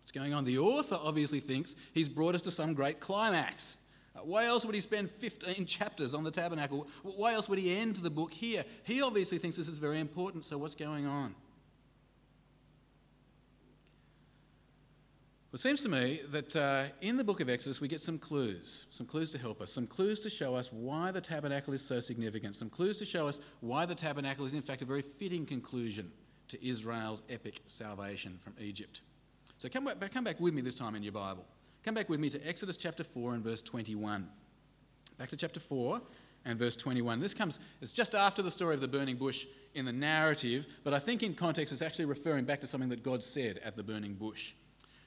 What's 0.07 0.13
going 0.13 0.35
on? 0.35 0.45
The 0.45 0.59
author 0.59 1.01
obviously 1.03 1.41
thinks 1.41 1.75
he's 1.93 2.09
brought 2.09 2.37
us 2.37 2.41
to 2.43 2.53
some 2.53 2.75
great 2.75 3.01
climax. 3.01 3.79
Uh, 4.15 4.21
why 4.21 4.45
else 4.45 4.65
would 4.65 4.77
he 4.77 4.81
spend 4.81 5.11
15 5.11 5.67
chapters 5.67 6.15
on 6.15 6.23
the 6.23 6.31
tabernacle? 6.31 6.87
Why 7.03 7.35
else 7.35 7.49
would 7.49 7.59
he 7.59 7.77
end 7.77 7.97
the 7.97 8.09
book 8.09 8.33
here? 8.33 8.65
He 8.85 9.03
obviously 9.03 9.39
thinks 9.39 9.57
this 9.57 9.67
is 9.67 9.79
very 9.79 9.99
important, 9.99 10.45
so 10.45 10.59
what's 10.59 10.77
going 10.77 11.07
on? 11.07 11.35
Well, 15.51 15.55
it 15.55 15.59
seems 15.59 15.83
to 15.83 15.89
me 15.89 16.21
that 16.31 16.55
uh, 16.55 16.85
in 17.01 17.17
the 17.17 17.25
book 17.25 17.41
of 17.41 17.49
Exodus 17.49 17.81
we 17.81 17.89
get 17.89 18.01
some 18.01 18.17
clues, 18.17 18.87
some 18.91 19.09
clues 19.09 19.33
to 19.33 19.39
help 19.39 19.61
us, 19.61 19.73
some 19.73 19.89
clues 19.89 20.21
to 20.21 20.31
show 20.31 20.55
us 20.55 20.73
why 20.73 21.11
the 21.11 21.21
tabernacle 21.21 21.75
is 21.75 21.83
so 21.83 21.99
significant, 21.99 22.55
some 22.55 22.71
clues 22.71 22.97
to 22.99 23.05
show 23.05 23.27
us 23.27 23.41
why 23.59 23.85
the 23.85 23.95
tabernacle 23.97 24.47
is 24.47 24.55
in 24.55 24.63
fact 24.63 24.83
a 24.83 24.85
very 24.85 25.03
fitting 25.03 25.45
conclusion 25.45 26.13
to 26.47 26.65
Israel's 26.65 27.23
epic 27.29 27.61
salvation 27.67 28.39
from 28.45 28.55
Egypt. 28.61 29.01
So 29.59 29.69
come 29.69 29.85
back, 29.85 30.13
come 30.13 30.25
back 30.25 30.39
with 30.39 30.53
me 30.53 30.61
this 30.61 30.75
time 30.75 30.95
in 30.95 31.03
your 31.03 31.13
Bible. 31.13 31.45
Come 31.83 31.95
back 31.95 32.09
with 32.09 32.21
me 32.21 32.29
to 32.31 32.47
Exodus 32.47 32.77
chapter 32.77 33.05
4 33.05 33.35
and 33.35 33.45
verse 33.45 33.63
21. 33.63 34.29
Back 35.19 35.29
to 35.31 35.37
chapter 35.37 35.61
4 35.61 36.01
and 36.45 36.59
verse 36.59 36.77
21. 36.77 37.21
This 37.21 37.33
comes, 37.33 37.59
it's 37.81 37.93
just 37.93 38.15
after 38.15 38.43
the 38.43 38.51
story 38.51 38.75
of 38.75 38.81
the 38.81 38.89
burning 38.89 39.17
bush 39.17 39.47
in 39.75 39.85
the 39.85 39.93
narrative, 39.93 40.67
but 40.85 40.93
I 40.93 40.99
think 40.99 41.23
in 41.23 41.35
context 41.35 41.73
it's 41.73 41.83
actually 41.83 42.05
referring 42.05 42.45
back 42.45 42.61
to 42.61 42.67
something 42.67 42.89
that 42.91 43.03
God 43.03 43.23
said 43.23 43.61
at 43.65 43.77
the 43.77 43.83
burning 43.83 44.15
bush. 44.15 44.53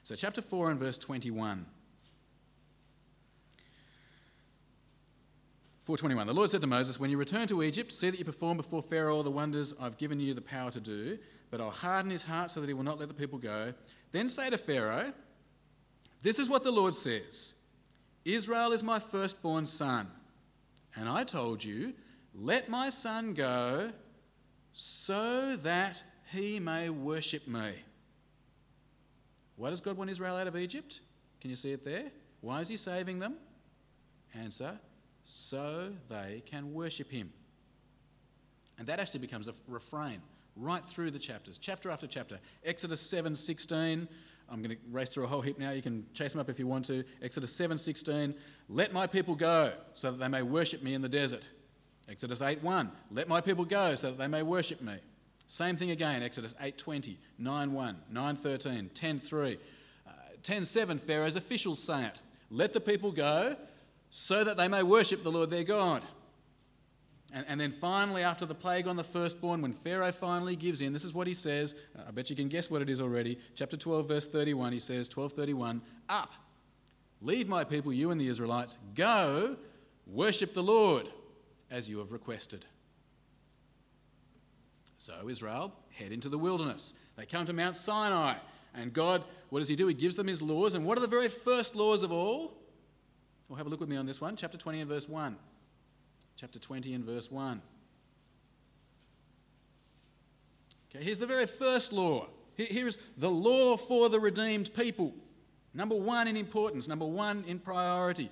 So, 0.02 0.14
chapter 0.14 0.42
4 0.42 0.70
and 0.70 0.80
verse 0.80 0.98
21. 0.98 1.66
421. 5.90 6.28
The 6.28 6.32
Lord 6.32 6.48
said 6.48 6.60
to 6.60 6.68
Moses, 6.68 7.00
When 7.00 7.10
you 7.10 7.18
return 7.18 7.48
to 7.48 7.64
Egypt, 7.64 7.90
see 7.90 8.10
that 8.10 8.16
you 8.16 8.24
perform 8.24 8.56
before 8.56 8.80
Pharaoh 8.80 9.16
all 9.16 9.24
the 9.24 9.30
wonders 9.30 9.74
I've 9.80 9.98
given 9.98 10.20
you 10.20 10.34
the 10.34 10.40
power 10.40 10.70
to 10.70 10.78
do, 10.78 11.18
but 11.50 11.60
I'll 11.60 11.72
harden 11.72 12.12
his 12.12 12.22
heart 12.22 12.52
so 12.52 12.60
that 12.60 12.68
he 12.68 12.74
will 12.74 12.84
not 12.84 13.00
let 13.00 13.08
the 13.08 13.14
people 13.14 13.40
go. 13.40 13.74
Then 14.12 14.28
say 14.28 14.50
to 14.50 14.56
Pharaoh, 14.56 15.12
This 16.22 16.38
is 16.38 16.48
what 16.48 16.62
the 16.62 16.70
Lord 16.70 16.94
says 16.94 17.54
Israel 18.24 18.70
is 18.70 18.84
my 18.84 19.00
firstborn 19.00 19.66
son. 19.66 20.06
And 20.94 21.08
I 21.08 21.24
told 21.24 21.64
you, 21.64 21.92
Let 22.36 22.68
my 22.68 22.88
son 22.88 23.34
go 23.34 23.90
so 24.72 25.56
that 25.56 26.04
he 26.32 26.60
may 26.60 26.88
worship 26.88 27.48
me. 27.48 27.72
Why 29.56 29.70
does 29.70 29.80
God 29.80 29.96
want 29.96 30.08
Israel 30.08 30.36
out 30.36 30.46
of 30.46 30.56
Egypt? 30.56 31.00
Can 31.40 31.50
you 31.50 31.56
see 31.56 31.72
it 31.72 31.84
there? 31.84 32.12
Why 32.42 32.60
is 32.60 32.68
he 32.68 32.76
saving 32.76 33.18
them? 33.18 33.34
Answer 34.36 34.78
so 35.24 35.92
they 36.08 36.42
can 36.46 36.72
worship 36.72 37.10
him. 37.10 37.32
And 38.78 38.86
that 38.88 38.98
actually 38.98 39.20
becomes 39.20 39.48
a 39.48 39.54
refrain 39.68 40.22
right 40.56 40.84
through 40.84 41.10
the 41.10 41.18
chapters, 41.18 41.58
chapter 41.58 41.90
after 41.90 42.06
chapter. 42.06 42.38
Exodus 42.64 43.02
7:16. 43.02 44.08
I'm 44.48 44.62
going 44.62 44.76
to 44.76 44.82
race 44.90 45.10
through 45.10 45.24
a 45.24 45.28
whole 45.28 45.42
heap 45.42 45.60
now. 45.60 45.70
You 45.70 45.82
can 45.82 46.04
chase 46.12 46.32
them 46.32 46.40
up 46.40 46.50
if 46.50 46.58
you 46.58 46.66
want 46.66 46.84
to. 46.86 47.04
Exodus 47.22 47.56
7:16. 47.56 48.34
Let 48.68 48.92
my 48.92 49.06
people 49.06 49.34
go 49.34 49.72
so 49.94 50.10
that 50.10 50.18
they 50.18 50.28
may 50.28 50.42
worship 50.42 50.82
me 50.82 50.94
in 50.94 51.02
the 51.02 51.08
desert. 51.08 51.48
Exodus 52.08 52.42
8:1. 52.42 52.90
Let 53.12 53.28
my 53.28 53.40
people 53.40 53.64
go 53.64 53.94
so 53.94 54.10
that 54.10 54.18
they 54.18 54.26
may 54.26 54.42
worship 54.42 54.80
me. 54.80 54.98
Same 55.46 55.76
thing 55.76 55.90
again. 55.90 56.22
Exodus 56.22 56.54
8:20, 56.60 57.16
9:1, 57.38 57.96
9:13, 58.10 58.90
10:3. 58.90 59.58
Uh, 60.06 60.10
10:7. 60.42 60.98
Pharaoh's 60.98 61.36
officials 61.36 61.78
say 61.78 62.06
it. 62.06 62.20
Let 62.50 62.72
the 62.72 62.80
people 62.80 63.12
go 63.12 63.56
so 64.10 64.44
that 64.44 64.56
they 64.56 64.68
may 64.68 64.82
worship 64.82 65.22
the 65.22 65.30
Lord 65.30 65.50
their 65.50 65.64
God. 65.64 66.02
And, 67.32 67.46
and, 67.48 67.60
then 67.60 67.72
finally, 67.80 68.24
after 68.24 68.44
the 68.44 68.56
plague 68.56 68.88
on 68.88 68.96
the 68.96 69.04
firstborn, 69.04 69.62
when 69.62 69.72
Pharaoh 69.72 70.10
finally 70.10 70.56
gives 70.56 70.80
in, 70.80 70.92
this 70.92 71.04
is 71.04 71.14
what 71.14 71.28
he 71.28 71.34
says. 71.34 71.76
Uh, 71.96 72.02
I 72.08 72.10
bet 72.10 72.28
you 72.28 72.34
can 72.34 72.48
guess 72.48 72.68
what 72.68 72.82
it 72.82 72.90
is 72.90 73.00
already. 73.00 73.38
Chapter 73.54 73.76
12, 73.76 74.08
verse 74.08 74.26
31, 74.26 74.72
he 74.72 74.80
says, 74.80 75.08
1231, 75.08 75.80
Up, 76.08 76.32
leave 77.22 77.46
my 77.46 77.62
people, 77.62 77.92
you 77.92 78.10
and 78.10 78.20
the 78.20 78.26
Israelites, 78.26 78.78
go, 78.96 79.56
worship 80.08 80.54
the 80.54 80.62
Lord, 80.62 81.08
as 81.70 81.88
you 81.88 81.98
have 81.98 82.10
requested. 82.10 82.66
So 84.98 85.28
Israel 85.28 85.72
head 85.90 86.10
into 86.10 86.28
the 86.28 86.38
wilderness. 86.38 86.94
They 87.16 87.26
come 87.26 87.46
to 87.46 87.52
Mount 87.52 87.76
Sinai, 87.76 88.38
and 88.74 88.92
God, 88.92 89.22
what 89.50 89.60
does 89.60 89.68
he 89.68 89.76
do? 89.76 89.86
He 89.86 89.94
gives 89.94 90.16
them 90.16 90.26
his 90.26 90.42
laws. 90.42 90.74
And 90.74 90.84
what 90.84 90.98
are 90.98 91.00
the 91.00 91.06
very 91.06 91.28
first 91.28 91.76
laws 91.76 92.02
of 92.02 92.10
all? 92.10 92.59
Well, 93.50 93.58
have 93.58 93.66
a 93.66 93.68
look 93.68 93.80
with 93.80 93.90
me 93.90 93.96
on 93.96 94.06
this 94.06 94.22
one, 94.22 94.36
chapter 94.36 94.56
20 94.56 94.80
and 94.80 94.88
verse 94.88 95.06
1 95.06 95.36
chapter 96.40 96.58
20 96.58 96.94
and 96.94 97.04
verse 97.04 97.30
1. 97.30 97.60
Okay, 100.88 101.04
here's 101.04 101.18
the 101.18 101.26
very 101.26 101.44
first 101.44 101.92
law. 101.92 102.28
Here 102.56 102.88
is 102.88 102.96
the 103.18 103.28
law 103.28 103.76
for 103.76 104.08
the 104.08 104.18
redeemed 104.18 104.72
people. 104.72 105.12
Number 105.74 105.94
one 105.94 106.28
in 106.28 106.38
importance, 106.38 106.88
number 106.88 107.04
one 107.04 107.44
in 107.46 107.58
priority. 107.58 108.30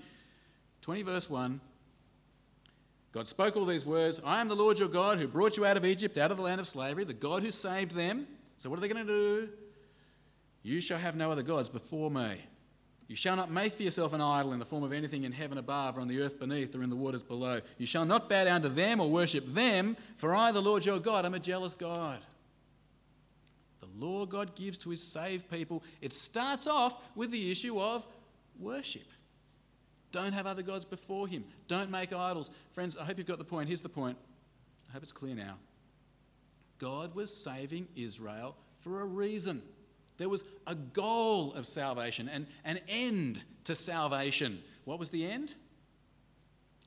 20 0.81 1.03
verse 1.03 1.29
1. 1.29 1.61
God 3.13 3.29
spoke 3.29 3.57
all 3.57 3.67
these 3.67 3.85
words 3.85 4.23
I 4.25 4.41
am 4.41 4.49
the 4.49 4.57
Lord 4.57 4.79
your 4.79 4.89
God 4.89 5.19
who 5.19 5.29
brought 5.29 5.59
you 5.59 5.67
out 5.67 5.77
of 5.77 5.85
Egypt, 5.85 6.17
out 6.17 6.31
of 6.31 6.39
the 6.39 6.43
land 6.43 6.63
of 6.63 6.67
slavery, 6.67 7.05
the 7.05 7.13
God 7.13 7.43
who 7.43 7.51
saved 7.51 7.93
them. 7.93 8.27
So, 8.57 8.71
what 8.71 8.79
are 8.79 8.81
they 8.81 8.89
going 8.89 9.07
to 9.07 9.13
do? 9.13 9.49
You 10.63 10.81
shall 10.81 10.99
have 10.99 11.15
no 11.15 11.31
other 11.31 11.43
gods 11.43 11.69
before 11.69 12.11
me. 12.11 12.41
You 13.09 13.17
shall 13.17 13.37
not 13.37 13.51
make 13.51 13.73
for 13.73 13.83
yourself 13.83 14.13
an 14.13 14.21
idol 14.21 14.53
in 14.53 14.59
the 14.59 14.67
form 14.67 14.85
of 14.85 14.93
anything 14.93 15.25
in 15.25 15.33
heaven 15.33 15.57
above, 15.57 15.97
or 15.97 16.01
on 16.01 16.09
the 16.09 16.21
earth 16.21 16.39
beneath, 16.39 16.75
or 16.77 16.83
in 16.83 16.91
the 16.91 16.97
waters 16.97 17.23
below. 17.23 17.63
You 17.79 17.87
shall 17.87 18.05
not 18.05 18.29
bow 18.29 18.45
down 18.45 18.61
to 18.63 18.69
them 18.69 19.01
or 19.01 19.11
worship 19.11 19.47
them, 19.55 19.97
for 20.19 20.35
I, 20.35 20.53
the 20.53 20.61
Lord 20.61 20.85
your 20.85 20.99
God, 20.99 21.25
am 21.25 21.33
a 21.33 21.39
jealous 21.39 21.75
God. 21.75 22.21
The 23.81 23.87
law 24.05 24.27
God 24.27 24.55
gives 24.55 24.77
to 24.79 24.91
his 24.91 25.03
saved 25.03 25.51
people, 25.51 25.83
it 26.03 26.13
starts 26.13 26.67
off 26.67 26.95
with 27.15 27.31
the 27.31 27.51
issue 27.51 27.81
of 27.81 28.05
worship. 28.61 29.07
Don't 30.13 30.33
have 30.33 30.47
other 30.47 30.63
gods 30.63 30.85
before 30.85 31.27
him. 31.27 31.45
Don't 31.67 31.91
make 31.91 32.13
idols. 32.13 32.51
Friends, 32.73 32.97
I 32.97 33.05
hope 33.05 33.19
you've 33.19 33.27
got 33.27 33.39
the 33.39 33.45
point. 33.45 33.69
Here's 33.69 33.81
the 33.81 33.89
point. 33.89 34.19
I 34.89 34.93
hope 34.93 35.03
it's 35.03 35.13
clear 35.13 35.35
now. 35.35 35.57
God 36.79 37.15
was 37.15 37.35
saving 37.35 37.89
Israel 37.97 38.55
for 38.81 39.01
a 39.01 39.05
reason. 39.05 39.63
There 40.19 40.29
was 40.29 40.45
a 40.67 40.75
goal 40.75 41.55
of 41.55 41.67
salvation 41.67 42.29
and 42.29 42.47
an 42.65 42.81
end 42.89 43.45
to 43.65 43.75
salvation. 43.75 44.61
What 44.85 44.99
was 44.99 45.11
the 45.11 45.25
end? 45.25 45.55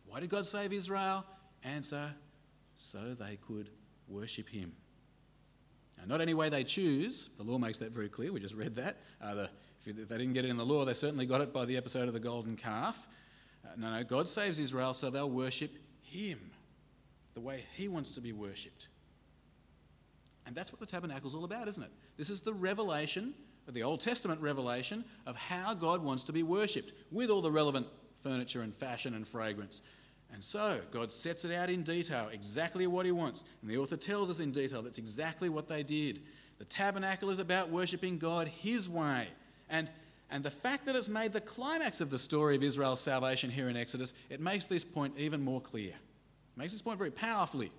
Why 0.05 0.19
did 0.19 0.29
God 0.29 0.45
save 0.45 0.73
Israel? 0.73 1.25
Answer 1.63 2.13
so 2.75 3.15
they 3.17 3.37
could 3.47 3.69
worship 4.07 4.49
Him. 4.49 4.73
Now, 5.97 6.03
not 6.05 6.21
any 6.21 6.33
way 6.33 6.49
they 6.49 6.63
choose, 6.63 7.29
the 7.37 7.43
law 7.43 7.57
makes 7.57 7.77
that 7.77 7.91
very 7.91 8.09
clear. 8.09 8.33
We 8.33 8.39
just 8.39 8.55
read 8.55 8.75
that. 8.75 8.97
Uh, 9.21 9.35
the, 9.35 9.49
if 9.85 10.09
they 10.09 10.17
didn't 10.17 10.33
get 10.33 10.45
it 10.45 10.49
in 10.49 10.57
the 10.57 10.65
law, 10.65 10.83
they 10.83 10.93
certainly 10.93 11.25
got 11.25 11.41
it 11.41 11.53
by 11.53 11.65
the 11.65 11.77
episode 11.77 12.07
of 12.07 12.13
the 12.13 12.19
golden 12.19 12.57
calf. 12.57 13.07
Uh, 13.63 13.69
no, 13.77 13.95
no, 13.95 14.03
God 14.03 14.27
saves 14.27 14.59
Israel 14.59 14.93
so 14.93 15.09
they'll 15.09 15.29
worship 15.29 15.71
Him 16.01 16.51
the 17.33 17.39
way 17.39 17.63
He 17.75 17.87
wants 17.87 18.13
to 18.15 18.21
be 18.21 18.33
worshipped. 18.33 18.89
And 20.45 20.55
that's 20.55 20.71
what 20.71 20.79
the 20.79 20.85
tabernacle 20.85 21.29
is 21.29 21.35
all 21.35 21.45
about, 21.45 21.67
isn't 21.67 21.83
it? 21.83 21.91
This 22.21 22.29
is 22.29 22.41
the 22.41 22.53
revelation, 22.53 23.33
the 23.67 23.81
Old 23.81 23.99
Testament 23.99 24.39
revelation, 24.41 25.03
of 25.25 25.35
how 25.35 25.73
God 25.73 26.03
wants 26.03 26.23
to 26.25 26.31
be 26.31 26.43
worshipped 26.43 26.93
with 27.09 27.31
all 27.31 27.41
the 27.41 27.51
relevant 27.51 27.87
furniture 28.21 28.61
and 28.61 28.75
fashion 28.75 29.15
and 29.15 29.27
fragrance. 29.27 29.81
And 30.31 30.43
so, 30.43 30.81
God 30.91 31.11
sets 31.11 31.45
it 31.45 31.51
out 31.51 31.71
in 31.71 31.81
detail, 31.81 32.29
exactly 32.31 32.85
what 32.85 33.07
He 33.07 33.11
wants. 33.11 33.43
And 33.63 33.71
the 33.71 33.77
author 33.79 33.97
tells 33.97 34.29
us 34.29 34.39
in 34.39 34.51
detail 34.51 34.83
that's 34.83 34.99
exactly 34.99 35.49
what 35.49 35.67
they 35.67 35.81
did. 35.81 36.21
The 36.59 36.65
tabernacle 36.65 37.31
is 37.31 37.39
about 37.39 37.71
worshipping 37.71 38.19
God 38.19 38.47
His 38.47 38.87
way. 38.87 39.27
And, 39.67 39.89
and 40.29 40.43
the 40.43 40.51
fact 40.51 40.85
that 40.85 40.95
it's 40.95 41.09
made 41.09 41.33
the 41.33 41.41
climax 41.41 42.01
of 42.01 42.11
the 42.11 42.19
story 42.19 42.55
of 42.55 42.61
Israel's 42.61 43.01
salvation 43.01 43.49
here 43.49 43.67
in 43.67 43.75
Exodus, 43.75 44.13
it 44.29 44.39
makes 44.39 44.67
this 44.67 44.83
point 44.83 45.15
even 45.17 45.41
more 45.41 45.59
clear. 45.59 45.89
It 45.89 46.55
makes 46.55 46.71
this 46.71 46.83
point 46.83 46.99
very 46.99 47.09
powerfully. 47.09 47.71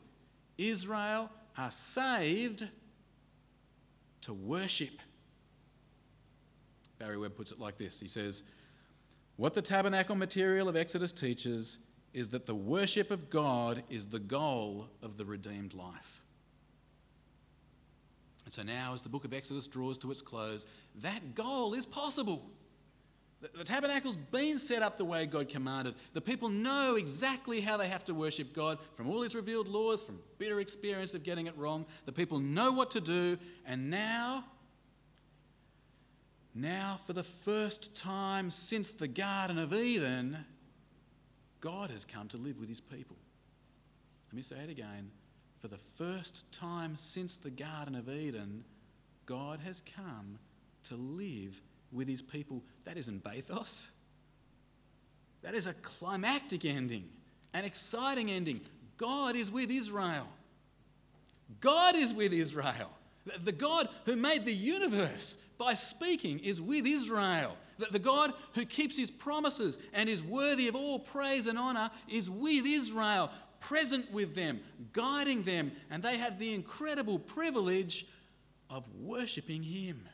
Israel 0.59 1.31
are 1.57 1.71
saved 1.71 2.67
to 4.23 4.33
worship. 4.33 5.01
Barry 6.99 7.19
Webb 7.19 7.37
puts 7.37 7.53
it 7.53 7.59
like 7.59 7.79
this 7.79 8.01
He 8.01 8.09
says, 8.09 8.43
What 9.37 9.55
the 9.55 9.63
tabernacle 9.63 10.17
material 10.17 10.69
of 10.69 10.77
Exodus 10.77 11.13
teaches 11.13 11.79
is 12.15 12.29
that 12.31 12.47
the 12.47 12.55
worship 12.55 13.11
of 13.11 13.31
God 13.31 13.83
is 13.89 14.07
the 14.07 14.19
goal 14.19 14.89
of 15.03 15.17
the 15.17 15.25
redeemed 15.25 15.75
life. 15.75 16.23
And 18.45 18.53
so 18.53 18.63
now, 18.63 18.93
as 18.93 19.03
the 19.03 19.09
book 19.09 19.25
of 19.25 19.33
Exodus 19.33 19.67
draws 19.67 19.97
to 19.99 20.11
its 20.11 20.21
close, 20.21 20.67
that 21.01 21.35
goal 21.35 21.75
is 21.75 21.87
possible. 21.87 22.51
The 23.43 23.65
tabernacle's 23.65 24.15
been 24.17 24.57
set 24.57 24.83
up 24.83 24.97
the 24.97 25.05
way 25.05 25.27
God 25.27 25.49
commanded. 25.49 25.97
The 26.13 26.21
people 26.21 26.49
know 26.49 26.95
exactly 26.95 27.61
how 27.61 27.77
they 27.77 27.89
have 27.89 28.05
to 28.05 28.15
worship 28.15 28.55
God 28.55 28.79
from 28.95 29.11
all 29.11 29.21
his 29.23 29.35
revealed 29.35 29.67
laws, 29.67 30.05
from 30.05 30.21
bitter 30.39 30.61
experience 30.61 31.13
of 31.15 31.25
getting 31.25 31.49
it 31.49 31.59
wrong. 31.59 31.85
The 32.07 32.13
people 32.13 32.39
know 32.39 32.71
what 32.71 32.93
to 32.93 33.01
do, 33.01 33.37
and 33.67 33.91
now, 33.91 34.45
now 36.55 37.01
for 37.05 37.15
the 37.15 37.25
first 37.25 37.97
time 37.97 38.49
since 38.49 38.93
the 38.93 39.09
Garden 39.09 39.59
of 39.59 39.75
Eden, 39.75 40.39
God 41.61 41.91
has 41.91 42.05
come 42.05 42.29
to 42.29 42.37
live 42.37 42.61
with 42.61 42.69
his 42.69 42.81
people. 42.81 43.17
Let 44.31 44.37
me 44.37 44.43
say 44.43 44.57
it 44.57 44.71
again. 44.71 45.11
For 45.59 45.67
the 45.67 45.81
first 45.97 46.45
time 46.53 46.95
since 46.97 47.37
the 47.37 47.51
Garden 47.51 47.97
of 47.97 48.09
Eden, 48.09 48.65
God 49.27 49.59
has 49.61 49.83
come 49.97 50.39
to 50.85 50.95
live 50.95 51.61
with 51.93 52.09
his 52.09 52.23
people. 52.23 52.63
That 52.85 52.97
isn't 52.97 53.23
bathos. 53.23 53.87
That 55.43 55.55
is 55.55 55.67
a 55.67 55.75
climactic 55.75 56.65
ending, 56.65 57.09
an 57.53 57.65
exciting 57.65 58.31
ending. 58.31 58.61
God 58.97 59.35
is 59.35 59.51
with 59.51 59.71
Israel. 59.71 60.29
God 61.61 61.97
is 61.97 62.15
with 62.15 62.33
Israel. 62.33 62.91
The 63.45 63.53
God 63.53 63.89
who 64.05 64.17
made 64.17 64.45
the 64.45 64.55
universe 64.55 65.37
by 65.59 65.75
speaking 65.75 66.39
is 66.41 66.61
with 66.61 66.87
Israel. 66.87 67.57
The 67.91 67.99
God 67.99 68.33
who 68.55 68.65
keeps 68.65 68.97
his 68.97 69.11
promises 69.11 69.79
and 69.93 70.09
is 70.09 70.23
worthy 70.23 70.69
of 70.69 70.77
all 70.77 70.99
praise 70.99 71.47
and 71.47 71.59
honour 71.59 71.91
is 72.09 72.31
with 72.31 72.65
Israel, 72.67 73.31
present 73.61 74.11
with 74.13 74.35
them, 74.35 74.61
guiding 74.93 75.43
them, 75.43 75.73
and 75.91 76.03
they 76.03 76.17
have 76.17 76.39
the 76.39 76.55
incredible 76.55 77.19
privilege 77.19 78.07
of 78.71 78.85
worshipping 79.01 79.63
him. 79.63 80.09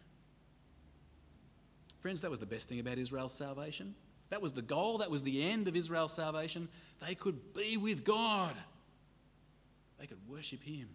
Friends, 2.01 2.21
that 2.21 2.31
was 2.31 2.41
the 2.41 2.47
best 2.47 2.69
thing 2.69 2.81
about 2.81 2.99
Israel's 2.99 3.33
salvation. 3.33 3.95
That 4.31 4.43
was 4.43 4.53
the 4.53 4.63
goal, 4.63 4.99
that 4.99 5.11
was 5.11 5.23
the 5.23 5.43
end 5.43 5.69
of 5.69 5.77
Israel's 5.77 6.13
salvation. 6.13 6.69
They 7.07 7.15
could 7.15 7.55
be 7.55 7.77
with 7.77 8.05
God, 8.05 8.55
they 9.99 10.07
could 10.07 10.19
worship 10.29 10.63
Him. 10.63 10.89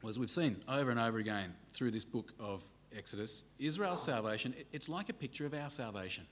Well, 0.00 0.10
as 0.10 0.18
we've 0.18 0.30
seen 0.30 0.56
over 0.68 0.90
and 0.90 1.00
over 1.00 1.18
again 1.18 1.52
through 1.74 1.90
this 1.90 2.04
book 2.04 2.32
of 2.38 2.64
Exodus, 2.96 3.42
Israel's 3.58 4.02
salvation, 4.02 4.54
it's 4.72 4.88
like 4.88 5.08
a 5.08 5.12
picture 5.12 5.44
of 5.44 5.54
our 5.54 5.68
salvation, 5.68 6.24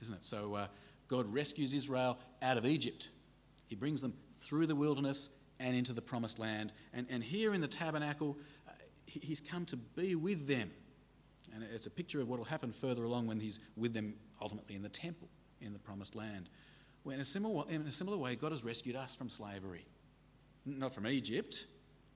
isn't 0.00 0.14
it? 0.14 0.24
So 0.24 0.54
uh, 0.54 0.66
God 1.06 1.32
rescues 1.32 1.74
Israel 1.74 2.18
out 2.40 2.56
of 2.56 2.64
Egypt. 2.64 3.10
He 3.66 3.76
brings 3.76 4.00
them 4.00 4.14
through 4.44 4.66
the 4.66 4.74
wilderness 4.74 5.28
and 5.58 5.76
into 5.76 5.92
the 5.92 6.02
promised 6.02 6.38
land. 6.38 6.72
And, 6.92 7.06
and 7.10 7.22
here 7.22 7.54
in 7.54 7.60
the 7.60 7.68
tabernacle, 7.68 8.36
uh, 8.68 8.72
he, 9.06 9.20
he's 9.20 9.40
come 9.40 9.64
to 9.66 9.76
be 9.76 10.14
with 10.14 10.46
them. 10.46 10.70
And 11.54 11.62
it's 11.62 11.86
a 11.86 11.90
picture 11.90 12.20
of 12.20 12.28
what 12.28 12.38
will 12.38 12.44
happen 12.44 12.72
further 12.72 13.04
along 13.04 13.26
when 13.26 13.38
he's 13.38 13.60
with 13.76 13.92
them 13.94 14.14
ultimately 14.42 14.74
in 14.74 14.82
the 14.82 14.88
temple 14.88 15.28
in 15.60 15.72
the 15.72 15.78
promised 15.78 16.14
land. 16.14 16.48
Well, 17.04 17.14
in, 17.14 17.20
a 17.20 17.24
similar, 17.24 17.64
in 17.68 17.82
a 17.82 17.90
similar 17.90 18.16
way, 18.16 18.34
God 18.34 18.52
has 18.52 18.64
rescued 18.64 18.96
us 18.96 19.14
from 19.14 19.28
slavery. 19.28 19.86
Not 20.66 20.94
from 20.94 21.06
Egypt, 21.06 21.66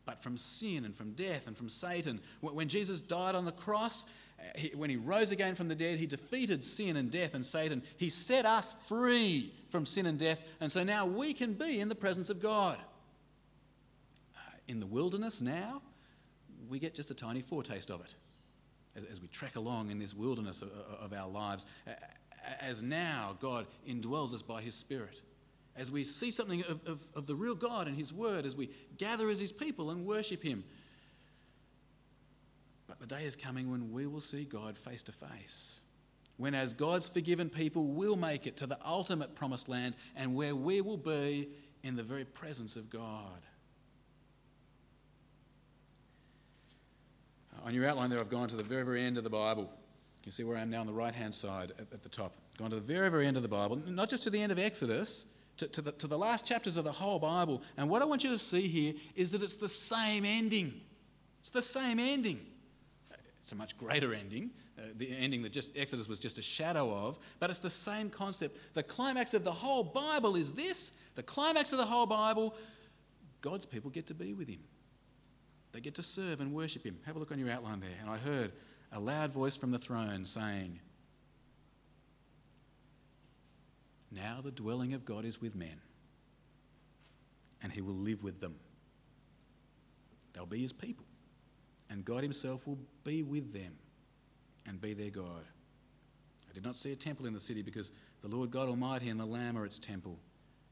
but 0.09 0.23
from 0.23 0.38
sin 0.38 0.87
and 0.87 0.97
from 0.97 1.12
death 1.12 1.49
and 1.49 1.55
from 1.55 1.68
Satan. 1.68 2.18
When 2.40 2.66
Jesus 2.66 3.03
died 3.03 3.35
on 3.35 3.44
the 3.44 3.53
cross, 3.53 4.07
uh, 4.40 4.68
when 4.75 4.88
he 4.88 4.97
rose 4.97 5.33
again 5.33 5.55
from 5.55 5.68
the 5.68 5.75
dead, 5.75 5.99
he 5.99 6.07
defeated 6.07 6.64
sin 6.64 6.97
and 6.97 7.11
death 7.11 7.35
and 7.35 7.44
Satan. 7.44 7.83
He 7.99 8.09
set 8.09 8.47
us 8.47 8.75
free 8.87 9.53
from 9.68 9.85
sin 9.85 10.07
and 10.07 10.18
death, 10.18 10.38
and 10.61 10.73
so 10.73 10.83
now 10.83 11.05
we 11.05 11.35
can 11.35 11.53
be 11.53 11.81
in 11.81 11.90
the 11.90 11.94
presence 11.94 12.31
of 12.31 12.40
God. 12.40 12.79
Uh, 14.35 14.40
in 14.66 14.81
the 14.81 14.87
wilderness 14.87 15.42
now, 15.42 15.83
we 16.71 16.79
get 16.79 16.94
just 16.94 17.11
a 17.11 17.14
tiny 17.14 17.42
foretaste 17.42 17.90
of 17.90 18.01
it 18.01 18.14
as, 19.12 19.21
we 19.21 19.29
trek 19.29 19.57
along 19.57 19.90
in 19.90 19.99
this 19.99 20.14
wilderness 20.14 20.62
of 21.03 21.12
our 21.12 21.29
lives. 21.29 21.66
As 22.62 22.81
now 22.81 23.37
God 23.42 23.66
indwells 23.87 24.33
us 24.33 24.40
by 24.40 24.62
his 24.62 24.75
Spirit 24.75 25.21
as 25.79 25.91
we 25.91 26.03
see 26.03 26.31
something 26.31 26.62
of, 26.64 26.81
of, 26.87 26.99
of, 27.14 27.27
the 27.27 27.35
real 27.35 27.55
God 27.55 27.87
and 27.87 27.97
His 27.97 28.12
Word, 28.12 28.45
as 28.45 28.57
we 28.57 28.69
gather 28.99 29.31
as 29.31 29.38
His 29.38 29.53
people 29.53 29.91
and 29.91 30.05
worship 30.05 30.43
Him. 30.43 30.64
But 32.88 32.99
the 32.99 33.07
day 33.07 33.25
is 33.25 33.37
coming 33.37 33.71
when 33.71 33.93
we 33.93 34.07
will 34.07 34.21
see 34.21 34.45
God 34.45 34.77
face 34.77 35.05
to 35.05 35.12
face. 35.12 35.81
When, 36.37 36.55
as 36.55 36.73
God's 36.73 37.09
forgiven 37.09 37.49
people, 37.49 37.87
we'll 37.87 38.17
make 38.17 38.47
it 38.47 38.57
to 38.59 38.67
the 38.67 38.79
ultimate 38.85 39.35
promised 39.35 39.69
land 39.69 39.95
and 40.17 40.35
where 40.35 40.55
we 40.57 40.81
will 40.81 40.97
be 40.97 41.49
in 41.85 41.95
the 41.95 42.03
very 42.03 42.25
presence 42.25 42.77
of 42.77 42.91
God. 42.91 43.41
On 47.64 47.75
your 47.75 47.87
outline 47.87 48.11
there, 48.11 48.21
I've 48.21 48.31
gone 48.31 48.49
to 48.49 48.57
the 48.57 48.62
very, 48.62 48.85
very 48.85 49.05
end 49.05 49.17
of 49.17 49.25
the 49.25 49.31
Bible. 49.31 49.62
You 49.62 50.23
can 50.23 50.33
see 50.33 50.45
where 50.45 50.57
I 50.57 50.61
am 50.61 50.71
now 50.71 50.81
on 50.81 50.87
the 50.87 50.93
right 50.93 51.14
hand 51.14 51.35
side 51.35 51.73
at, 51.79 51.87
at 51.93 52.03
the 52.03 52.09
top. 52.09 52.33
Gone 52.57 52.71
to 52.71 52.77
the 52.77 52.83
very, 52.83 53.11
very 53.11 53.27
end 53.27 53.37
of 53.37 53.43
the 53.43 53.49
Bible, 53.49 53.77
not 53.87 54.09
just 54.09 54.23
to 54.25 54.31
the 54.31 54.41
end 54.41 54.51
of 54.53 54.59
Exodus, 54.59 55.27
to, 55.59 55.68
to, 55.68 55.83
the, 55.83 55.92
to 55.92 56.07
the 56.07 56.18
last 56.18 56.47
chapters 56.47 56.77
of 56.77 56.85
the 56.85 56.92
whole 56.92 57.18
Bible. 57.18 57.62
And 57.77 57.88
what 57.88 58.03
I 58.03 58.05
want 58.05 58.25
you 58.25 58.31
to 58.31 58.38
see 58.38 58.68
here 58.68 58.94
is 59.14 59.31
that 59.33 59.42
it's 59.42 59.57
the 59.57 59.68
same 59.68 60.25
ending. 60.25 60.81
It's 61.40 61.51
the 61.51 61.62
same 61.62 61.99
ending. 61.99 62.40
It's 63.42 63.53
a 63.53 63.57
much 63.57 63.77
greater 63.79 64.14
ending 64.14 64.51
uh, 64.79 64.83
the 64.97 65.16
ending 65.16 65.42
that 65.42 65.53
just 65.53 65.77
Exodus 65.77 66.09
was 66.09 66.18
just 66.18 66.38
a 66.38 66.42
shadow 66.42 66.94
of, 66.94 67.18
but 67.40 67.51
it's 67.51 67.59
the 67.59 67.71
same 67.71 68.11
concept. 68.11 68.57
The 68.75 68.83
climax 68.83 69.35
of 69.35 69.42
the 69.42 69.53
whole 69.53 69.83
Bible 69.83 70.37
is 70.37 70.53
this 70.53 70.92
the 71.16 71.23
climax 71.23 71.73
of 71.73 71.79
the 71.79 71.87
whole 71.87 72.07
Bible 72.07 72.55
God's 73.40 73.66
people 73.66 73.90
get 73.90 74.07
to 74.09 74.14
be 74.14 74.35
with 74.35 74.49
Him. 74.49 74.61
They 75.73 75.81
get 75.81 75.94
to 75.97 76.03
serve 76.03 76.40
and 76.40 76.55
worship 76.55 76.85
Him. 76.85 76.99
Have 77.07 77.16
a 77.16 77.18
look 77.18 77.33
on 77.33 77.38
your 77.38 77.51
outline 77.51 77.81
there. 77.81 77.90
And 78.01 78.11
I 78.11 78.18
heard 78.18 78.53
a 78.92 79.01
loud 79.01 79.33
voice 79.33 79.57
from 79.57 79.71
the 79.71 79.79
throne 79.79 80.25
saying, 80.25 80.81
Now 84.11 84.40
the 84.42 84.51
dwelling 84.51 84.94
of 84.94 85.05
God 85.05 85.25
is 85.25 85.40
with 85.40 85.55
men, 85.55 85.81
and 87.62 87.73
He 87.73 87.81
will 87.81 87.94
live 87.94 88.23
with 88.23 88.40
them. 88.40 88.55
They'll 90.33 90.47
be 90.47 90.62
His 90.62 90.73
people, 90.73 91.05
and 91.90 92.05
God 92.05 92.23
Himself 92.23 92.66
will 92.66 92.79
be 93.05 93.23
with 93.23 93.53
them 93.53 93.73
and 94.66 94.81
be 94.81 94.94
their 94.94 95.11
God. 95.11 95.44
I 96.49 96.53
did 96.55 96.64
not 96.64 96.77
see 96.77 96.92
a 96.92 96.97
temple 96.97 97.27
in 97.27 97.33
the 97.33 97.40
city 97.40 97.62
because 97.62 97.92
the 98.23 98.29
Lord 98.29 98.51
God 98.51 98.68
Almighty 98.68 99.09
and 99.11 99.21
the 99.21 99.27
Lamb 99.27 99.57
are 99.57 99.66
its 99.66 99.79
temple. 99.79 100.18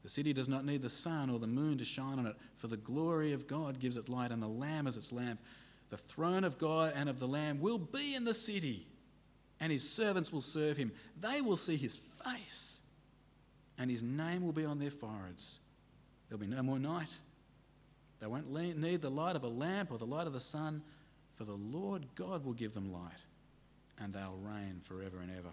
The 0.03 0.09
city 0.09 0.33
does 0.33 0.47
not 0.47 0.65
need 0.65 0.81
the 0.81 0.89
sun 0.89 1.29
or 1.29 1.39
the 1.39 1.47
moon 1.47 1.77
to 1.77 1.85
shine 1.85 2.19
on 2.19 2.27
it, 2.27 2.35
for 2.55 2.67
the 2.67 2.77
glory 2.77 3.33
of 3.33 3.47
God 3.47 3.79
gives 3.79 3.97
it 3.97 4.09
light, 4.09 4.31
and 4.31 4.41
the 4.41 4.47
Lamb 4.47 4.87
is 4.87 4.97
its 4.97 5.11
lamp. 5.11 5.39
The 5.89 5.97
throne 5.97 6.43
of 6.43 6.57
God 6.57 6.93
and 6.95 7.09
of 7.09 7.19
the 7.19 7.27
Lamb 7.27 7.59
will 7.59 7.77
be 7.77 8.15
in 8.15 8.23
the 8.23 8.33
city, 8.33 8.87
and 9.59 9.71
his 9.71 9.87
servants 9.87 10.31
will 10.31 10.41
serve 10.41 10.77
him. 10.77 10.91
They 11.19 11.41
will 11.41 11.57
see 11.57 11.77
his 11.77 11.99
face, 12.23 12.79
and 13.77 13.89
his 13.89 14.01
name 14.01 14.43
will 14.43 14.53
be 14.53 14.65
on 14.65 14.79
their 14.79 14.91
foreheads. 14.91 15.59
There'll 16.27 16.39
be 16.39 16.47
no 16.47 16.63
more 16.63 16.79
night. 16.79 17.17
They 18.19 18.27
won't 18.27 18.51
need 18.51 19.01
the 19.01 19.09
light 19.09 19.35
of 19.35 19.43
a 19.43 19.47
lamp 19.47 19.91
or 19.91 19.97
the 19.97 20.05
light 20.05 20.27
of 20.27 20.33
the 20.33 20.39
sun, 20.39 20.81
for 21.35 21.43
the 21.43 21.53
Lord 21.53 22.05
God 22.15 22.43
will 22.43 22.53
give 22.53 22.73
them 22.73 22.91
light, 22.91 23.23
and 23.99 24.11
they'll 24.13 24.39
reign 24.41 24.81
forever 24.83 25.19
and 25.21 25.31
ever. 25.31 25.51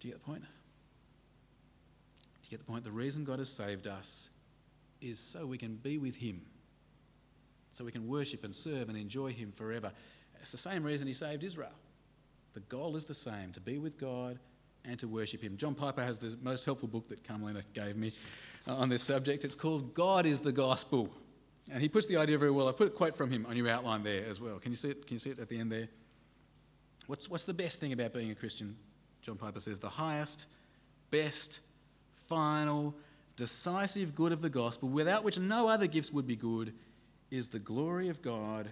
Do 0.00 0.08
you 0.08 0.14
get 0.14 0.22
the 0.22 0.26
point? 0.26 0.42
Do 0.42 0.46
you 2.44 2.50
get 2.50 2.58
the 2.60 2.70
point? 2.70 2.84
The 2.84 2.90
reason 2.90 3.24
God 3.24 3.38
has 3.38 3.50
saved 3.50 3.86
us 3.86 4.30
is 5.02 5.18
so 5.18 5.44
we 5.46 5.58
can 5.58 5.76
be 5.76 5.98
with 5.98 6.16
Him, 6.16 6.40
so 7.72 7.84
we 7.84 7.92
can 7.92 8.08
worship 8.08 8.44
and 8.44 8.54
serve 8.54 8.88
and 8.88 8.96
enjoy 8.96 9.32
Him 9.32 9.52
forever. 9.52 9.92
It's 10.40 10.52
the 10.52 10.58
same 10.58 10.82
reason 10.82 11.06
He 11.06 11.12
saved 11.12 11.44
Israel. 11.44 11.72
The 12.54 12.60
goal 12.60 12.96
is 12.96 13.04
the 13.04 13.14
same 13.14 13.52
to 13.52 13.60
be 13.60 13.78
with 13.78 13.98
God 13.98 14.38
and 14.84 14.98
to 15.00 15.08
worship 15.08 15.42
Him. 15.42 15.56
John 15.56 15.74
Piper 15.74 16.02
has 16.02 16.18
the 16.18 16.36
most 16.42 16.64
helpful 16.64 16.88
book 16.88 17.08
that 17.08 17.24
Carmelina 17.24 17.62
gave 17.72 17.96
me 17.96 18.12
uh, 18.66 18.76
on 18.76 18.88
this 18.88 19.02
subject. 19.02 19.44
It's 19.44 19.54
called 19.54 19.94
God 19.94 20.24
is 20.24 20.40
the 20.40 20.52
Gospel. 20.52 21.10
And 21.70 21.82
he 21.82 21.88
puts 21.88 22.06
the 22.06 22.16
idea 22.16 22.36
very 22.38 22.50
well. 22.50 22.68
I 22.68 22.72
put 22.72 22.88
a 22.88 22.90
quote 22.90 23.16
from 23.16 23.30
him 23.30 23.46
on 23.46 23.56
your 23.56 23.68
outline 23.68 24.02
there 24.02 24.26
as 24.26 24.40
well. 24.40 24.58
Can 24.58 24.70
you 24.70 24.76
see 24.76 24.90
it? 24.90 25.06
Can 25.06 25.14
you 25.14 25.18
see 25.18 25.30
it 25.30 25.38
at 25.38 25.48
the 25.48 25.58
end 25.58 25.72
there? 25.72 25.88
What's, 27.06 27.28
what's 27.28 27.44
the 27.44 27.54
best 27.54 27.80
thing 27.80 27.92
about 27.92 28.12
being 28.12 28.30
a 28.30 28.34
Christian? 28.34 28.76
John 29.22 29.36
Piper 29.36 29.60
says, 29.60 29.78
the 29.78 29.88
highest, 29.88 30.46
best, 31.10 31.60
final, 32.26 32.94
decisive 33.36 34.14
good 34.14 34.32
of 34.32 34.40
the 34.40 34.50
gospel, 34.50 34.88
without 34.88 35.24
which 35.24 35.38
no 35.38 35.68
other 35.68 35.86
gifts 35.86 36.12
would 36.12 36.26
be 36.26 36.36
good, 36.36 36.72
is 37.30 37.48
the 37.48 37.58
glory 37.58 38.08
of 38.08 38.22
God 38.22 38.68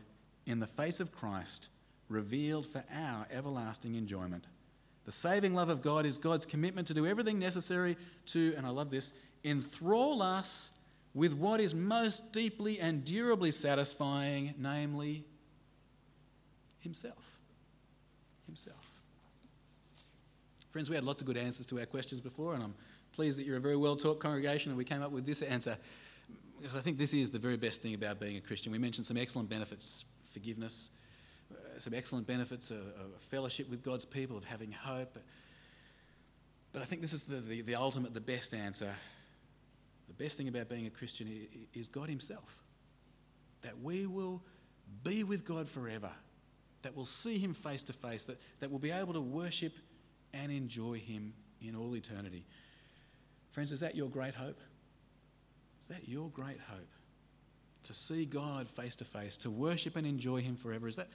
in 0.46 0.60
the 0.60 0.66
face 0.66 1.00
of 1.00 1.12
Christ, 1.12 1.70
revealed 2.12 2.66
for 2.66 2.84
our 2.94 3.26
everlasting 3.30 3.94
enjoyment. 3.94 4.44
The 5.04 5.12
saving 5.12 5.54
love 5.54 5.68
of 5.68 5.82
God 5.82 6.06
is 6.06 6.16
God's 6.16 6.46
commitment 6.46 6.86
to 6.88 6.94
do 6.94 7.06
everything 7.06 7.38
necessary 7.38 7.96
to, 8.26 8.54
and 8.56 8.66
I 8.66 8.70
love 8.70 8.90
this, 8.90 9.12
enthrall 9.44 10.22
us 10.22 10.70
with 11.14 11.34
what 11.34 11.60
is 11.60 11.74
most 11.74 12.32
deeply 12.32 12.80
and 12.80 13.04
durably 13.04 13.50
satisfying, 13.50 14.54
namely 14.58 15.24
Himself. 16.80 17.24
Himself. 18.46 18.76
Friends, 20.70 20.88
we 20.88 20.94
had 20.94 21.04
lots 21.04 21.20
of 21.20 21.26
good 21.26 21.36
answers 21.36 21.66
to 21.66 21.80
our 21.80 21.86
questions 21.86 22.20
before, 22.20 22.54
and 22.54 22.62
I'm 22.62 22.74
pleased 23.12 23.38
that 23.38 23.44
you're 23.44 23.58
a 23.58 23.60
very 23.60 23.76
well 23.76 23.96
taught 23.96 24.20
congregation 24.20 24.70
and 24.70 24.78
we 24.78 24.84
came 24.84 25.02
up 25.02 25.10
with 25.10 25.26
this 25.26 25.42
answer 25.42 25.76
because 26.58 26.76
I 26.76 26.80
think 26.80 26.96
this 26.96 27.12
is 27.12 27.30
the 27.30 27.38
very 27.38 27.56
best 27.56 27.82
thing 27.82 27.94
about 27.94 28.20
being 28.20 28.36
a 28.36 28.40
Christian. 28.40 28.72
We 28.72 28.78
mentioned 28.78 29.04
some 29.04 29.16
excellent 29.16 29.48
benefits 29.48 30.04
forgiveness, 30.32 30.90
Uh, 31.52 31.78
some 31.78 31.94
excellent 31.94 32.26
benefits 32.26 32.70
of, 32.70 32.78
fellowship 33.30 33.68
with 33.70 33.82
God's 33.82 34.04
people, 34.04 34.36
of 34.36 34.44
having 34.44 34.72
hope. 34.72 35.16
But, 36.72 36.82
I 36.82 36.84
think 36.84 37.00
this 37.02 37.12
is 37.12 37.22
the, 37.22 37.36
the, 37.36 37.60
the 37.62 37.74
ultimate, 37.74 38.14
the 38.14 38.20
best 38.20 38.54
answer. 38.54 38.94
The 40.08 40.14
best 40.14 40.36
thing 40.36 40.48
about 40.48 40.68
being 40.68 40.86
a 40.86 40.90
Christian 40.90 41.46
is 41.74 41.88
God 41.88 42.08
Himself. 42.08 42.56
That 43.62 43.80
we 43.80 44.06
will 44.06 44.42
be 45.04 45.24
with 45.24 45.44
God 45.44 45.68
forever, 45.68 46.10
that 46.82 46.96
we'll 46.96 47.06
see 47.06 47.38
Him 47.38 47.54
face 47.54 47.82
to 47.84 47.92
face, 47.92 48.24
that, 48.24 48.40
that 48.60 48.70
we'll 48.70 48.78
be 48.78 48.90
able 48.90 49.12
to 49.12 49.20
worship 49.20 49.74
and 50.34 50.50
enjoy 50.50 50.98
Him 50.98 51.32
in 51.60 51.76
all 51.76 51.94
eternity. 51.94 52.44
Friends, 53.52 53.70
is 53.70 53.80
that 53.80 53.94
your 53.94 54.08
great 54.08 54.34
hope? 54.34 54.58
Is 55.82 55.88
that 55.88 56.08
your 56.08 56.30
great 56.30 56.60
hope? 56.68 56.88
To 57.84 57.94
see 57.94 58.24
God 58.24 58.68
face 58.68 58.96
to 58.96 59.04
face, 59.04 59.36
to 59.38 59.50
worship 59.50 59.96
and 59.96 60.06
enjoy 60.06 60.40
Him 60.40 60.56
forever? 60.56 60.88
Is 60.88 60.96
that. 60.96 61.08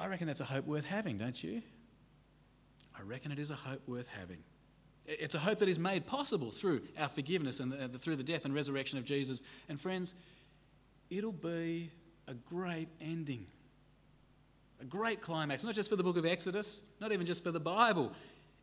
I 0.00 0.06
reckon 0.06 0.26
that's 0.26 0.40
a 0.40 0.44
hope 0.44 0.66
worth 0.66 0.84
having, 0.84 1.18
don't 1.18 1.42
you? 1.42 1.62
I 2.98 3.02
reckon 3.02 3.32
it 3.32 3.38
is 3.38 3.50
a 3.50 3.54
hope 3.54 3.86
worth 3.86 4.08
having. 4.08 4.38
It's 5.06 5.34
a 5.34 5.38
hope 5.38 5.58
that 5.58 5.68
is 5.68 5.78
made 5.78 6.06
possible 6.06 6.50
through 6.50 6.82
our 6.98 7.08
forgiveness 7.08 7.60
and 7.60 7.72
uh, 7.72 7.86
the, 7.88 7.98
through 7.98 8.16
the 8.16 8.22
death 8.22 8.44
and 8.44 8.54
resurrection 8.54 8.98
of 8.98 9.04
Jesus. 9.04 9.42
And 9.68 9.80
friends, 9.80 10.14
it'll 11.10 11.32
be 11.32 11.90
a 12.28 12.34
great 12.34 12.88
ending 13.00 13.46
a 14.80 14.84
great 14.84 15.20
climax, 15.20 15.62
not 15.62 15.74
just 15.74 15.90
for 15.90 15.96
the 15.96 16.02
book 16.02 16.16
of 16.16 16.24
Exodus, 16.24 16.82
not 17.00 17.12
even 17.12 17.26
just 17.26 17.44
for 17.44 17.52
the 17.52 17.60
Bible. 17.60 18.12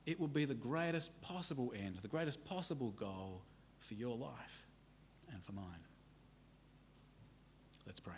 It 0.05 0.19
will 0.19 0.27
be 0.27 0.45
the 0.45 0.55
greatest 0.55 1.19
possible 1.21 1.73
end, 1.77 1.97
the 2.01 2.07
greatest 2.07 2.43
possible 2.45 2.91
goal 2.91 3.41
for 3.79 3.93
your 3.93 4.15
life 4.17 4.65
and 5.31 5.43
for 5.43 5.51
mine. 5.51 5.65
Let's 7.85 7.99
pray. 7.99 8.15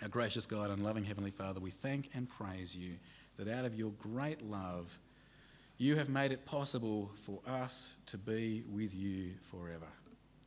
Our 0.00 0.08
gracious 0.08 0.46
God 0.46 0.70
and 0.70 0.84
loving 0.84 1.02
Heavenly 1.04 1.32
Father, 1.32 1.58
we 1.58 1.70
thank 1.70 2.10
and 2.14 2.28
praise 2.28 2.74
you 2.74 2.92
that 3.36 3.48
out 3.48 3.64
of 3.64 3.74
your 3.74 3.90
great 3.98 4.42
love, 4.42 4.96
you 5.76 5.96
have 5.96 6.08
made 6.08 6.30
it 6.30 6.44
possible 6.44 7.10
for 7.26 7.40
us 7.48 7.94
to 8.06 8.16
be 8.16 8.62
with 8.70 8.94
you 8.94 9.32
forever. 9.50 9.88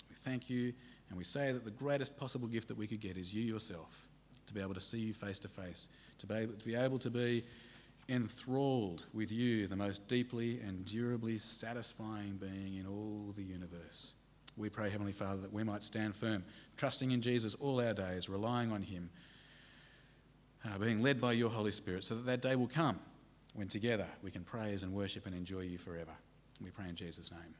We 0.10 0.16
thank 0.16 0.50
you 0.50 0.72
and 1.10 1.18
we 1.18 1.26
say 1.26 1.52
that 1.52 1.66
the 1.66 1.72
greatest 1.72 2.16
possible 2.16 2.48
gift 2.48 2.70
that 2.70 2.78
we 2.78 2.88
could 2.88 3.02
get 3.02 3.18
is 3.18 3.34
you 3.34 3.44
yourself 3.44 4.08
to 4.48 4.54
be 4.54 4.62
able 4.62 4.74
to 4.74 4.80
see 4.80 5.00
you 5.00 5.14
face 5.14 5.40
to 5.40 5.50
face, 5.50 5.90
to 6.20 6.28
be 6.28 6.76
able 6.76 7.00
to 7.00 7.10
be, 7.10 7.44
enthralled 8.10 9.06
with 9.14 9.32
you, 9.32 9.68
the 9.68 9.76
most 9.76 10.08
deeply 10.08 10.60
and 10.62 10.86
durably 10.86 11.38
satisfying 11.38 12.38
being 12.38 12.76
in 12.76 12.86
all 12.88 13.34
the 13.36 13.44
universe. 13.44 14.14
We 14.58 14.70
pray, 14.70 14.90
Heavenly 14.90 15.14
Father, 15.14 15.42
that 15.42 15.54
we 15.54 15.64
might 15.64 15.84
stand 15.84 16.16
firm, 16.16 16.44
trusting 16.78 17.12
in 17.12 17.22
Jesus 17.22 17.56
all 17.56 17.80
our 17.80 17.94
days, 17.94 18.28
relying 18.28 18.72
on 18.72 18.82
Him, 18.82 19.10
uh, 20.65 20.78
being 20.78 21.02
led 21.02 21.19
by 21.19 21.34
your 21.34 21.50
Holy 21.50 21.71
Spirit, 21.71 22.04
so 22.04 22.15
that 22.15 22.26
that 22.26 22.41
day 22.41 22.56
will 22.56 22.67
come 22.67 23.00
when 23.54 23.67
together 23.67 24.08
we 24.24 24.32
can 24.32 24.43
praise 24.43 24.84
and 24.84 24.93
worship 24.93 25.26
and 25.26 25.36
enjoy 25.36 25.62
you 25.62 25.78
forever. 25.78 26.12
We 26.62 26.69
pray 26.69 26.89
in 26.89 26.95
Jesus' 26.95 27.32
name. 27.32 27.56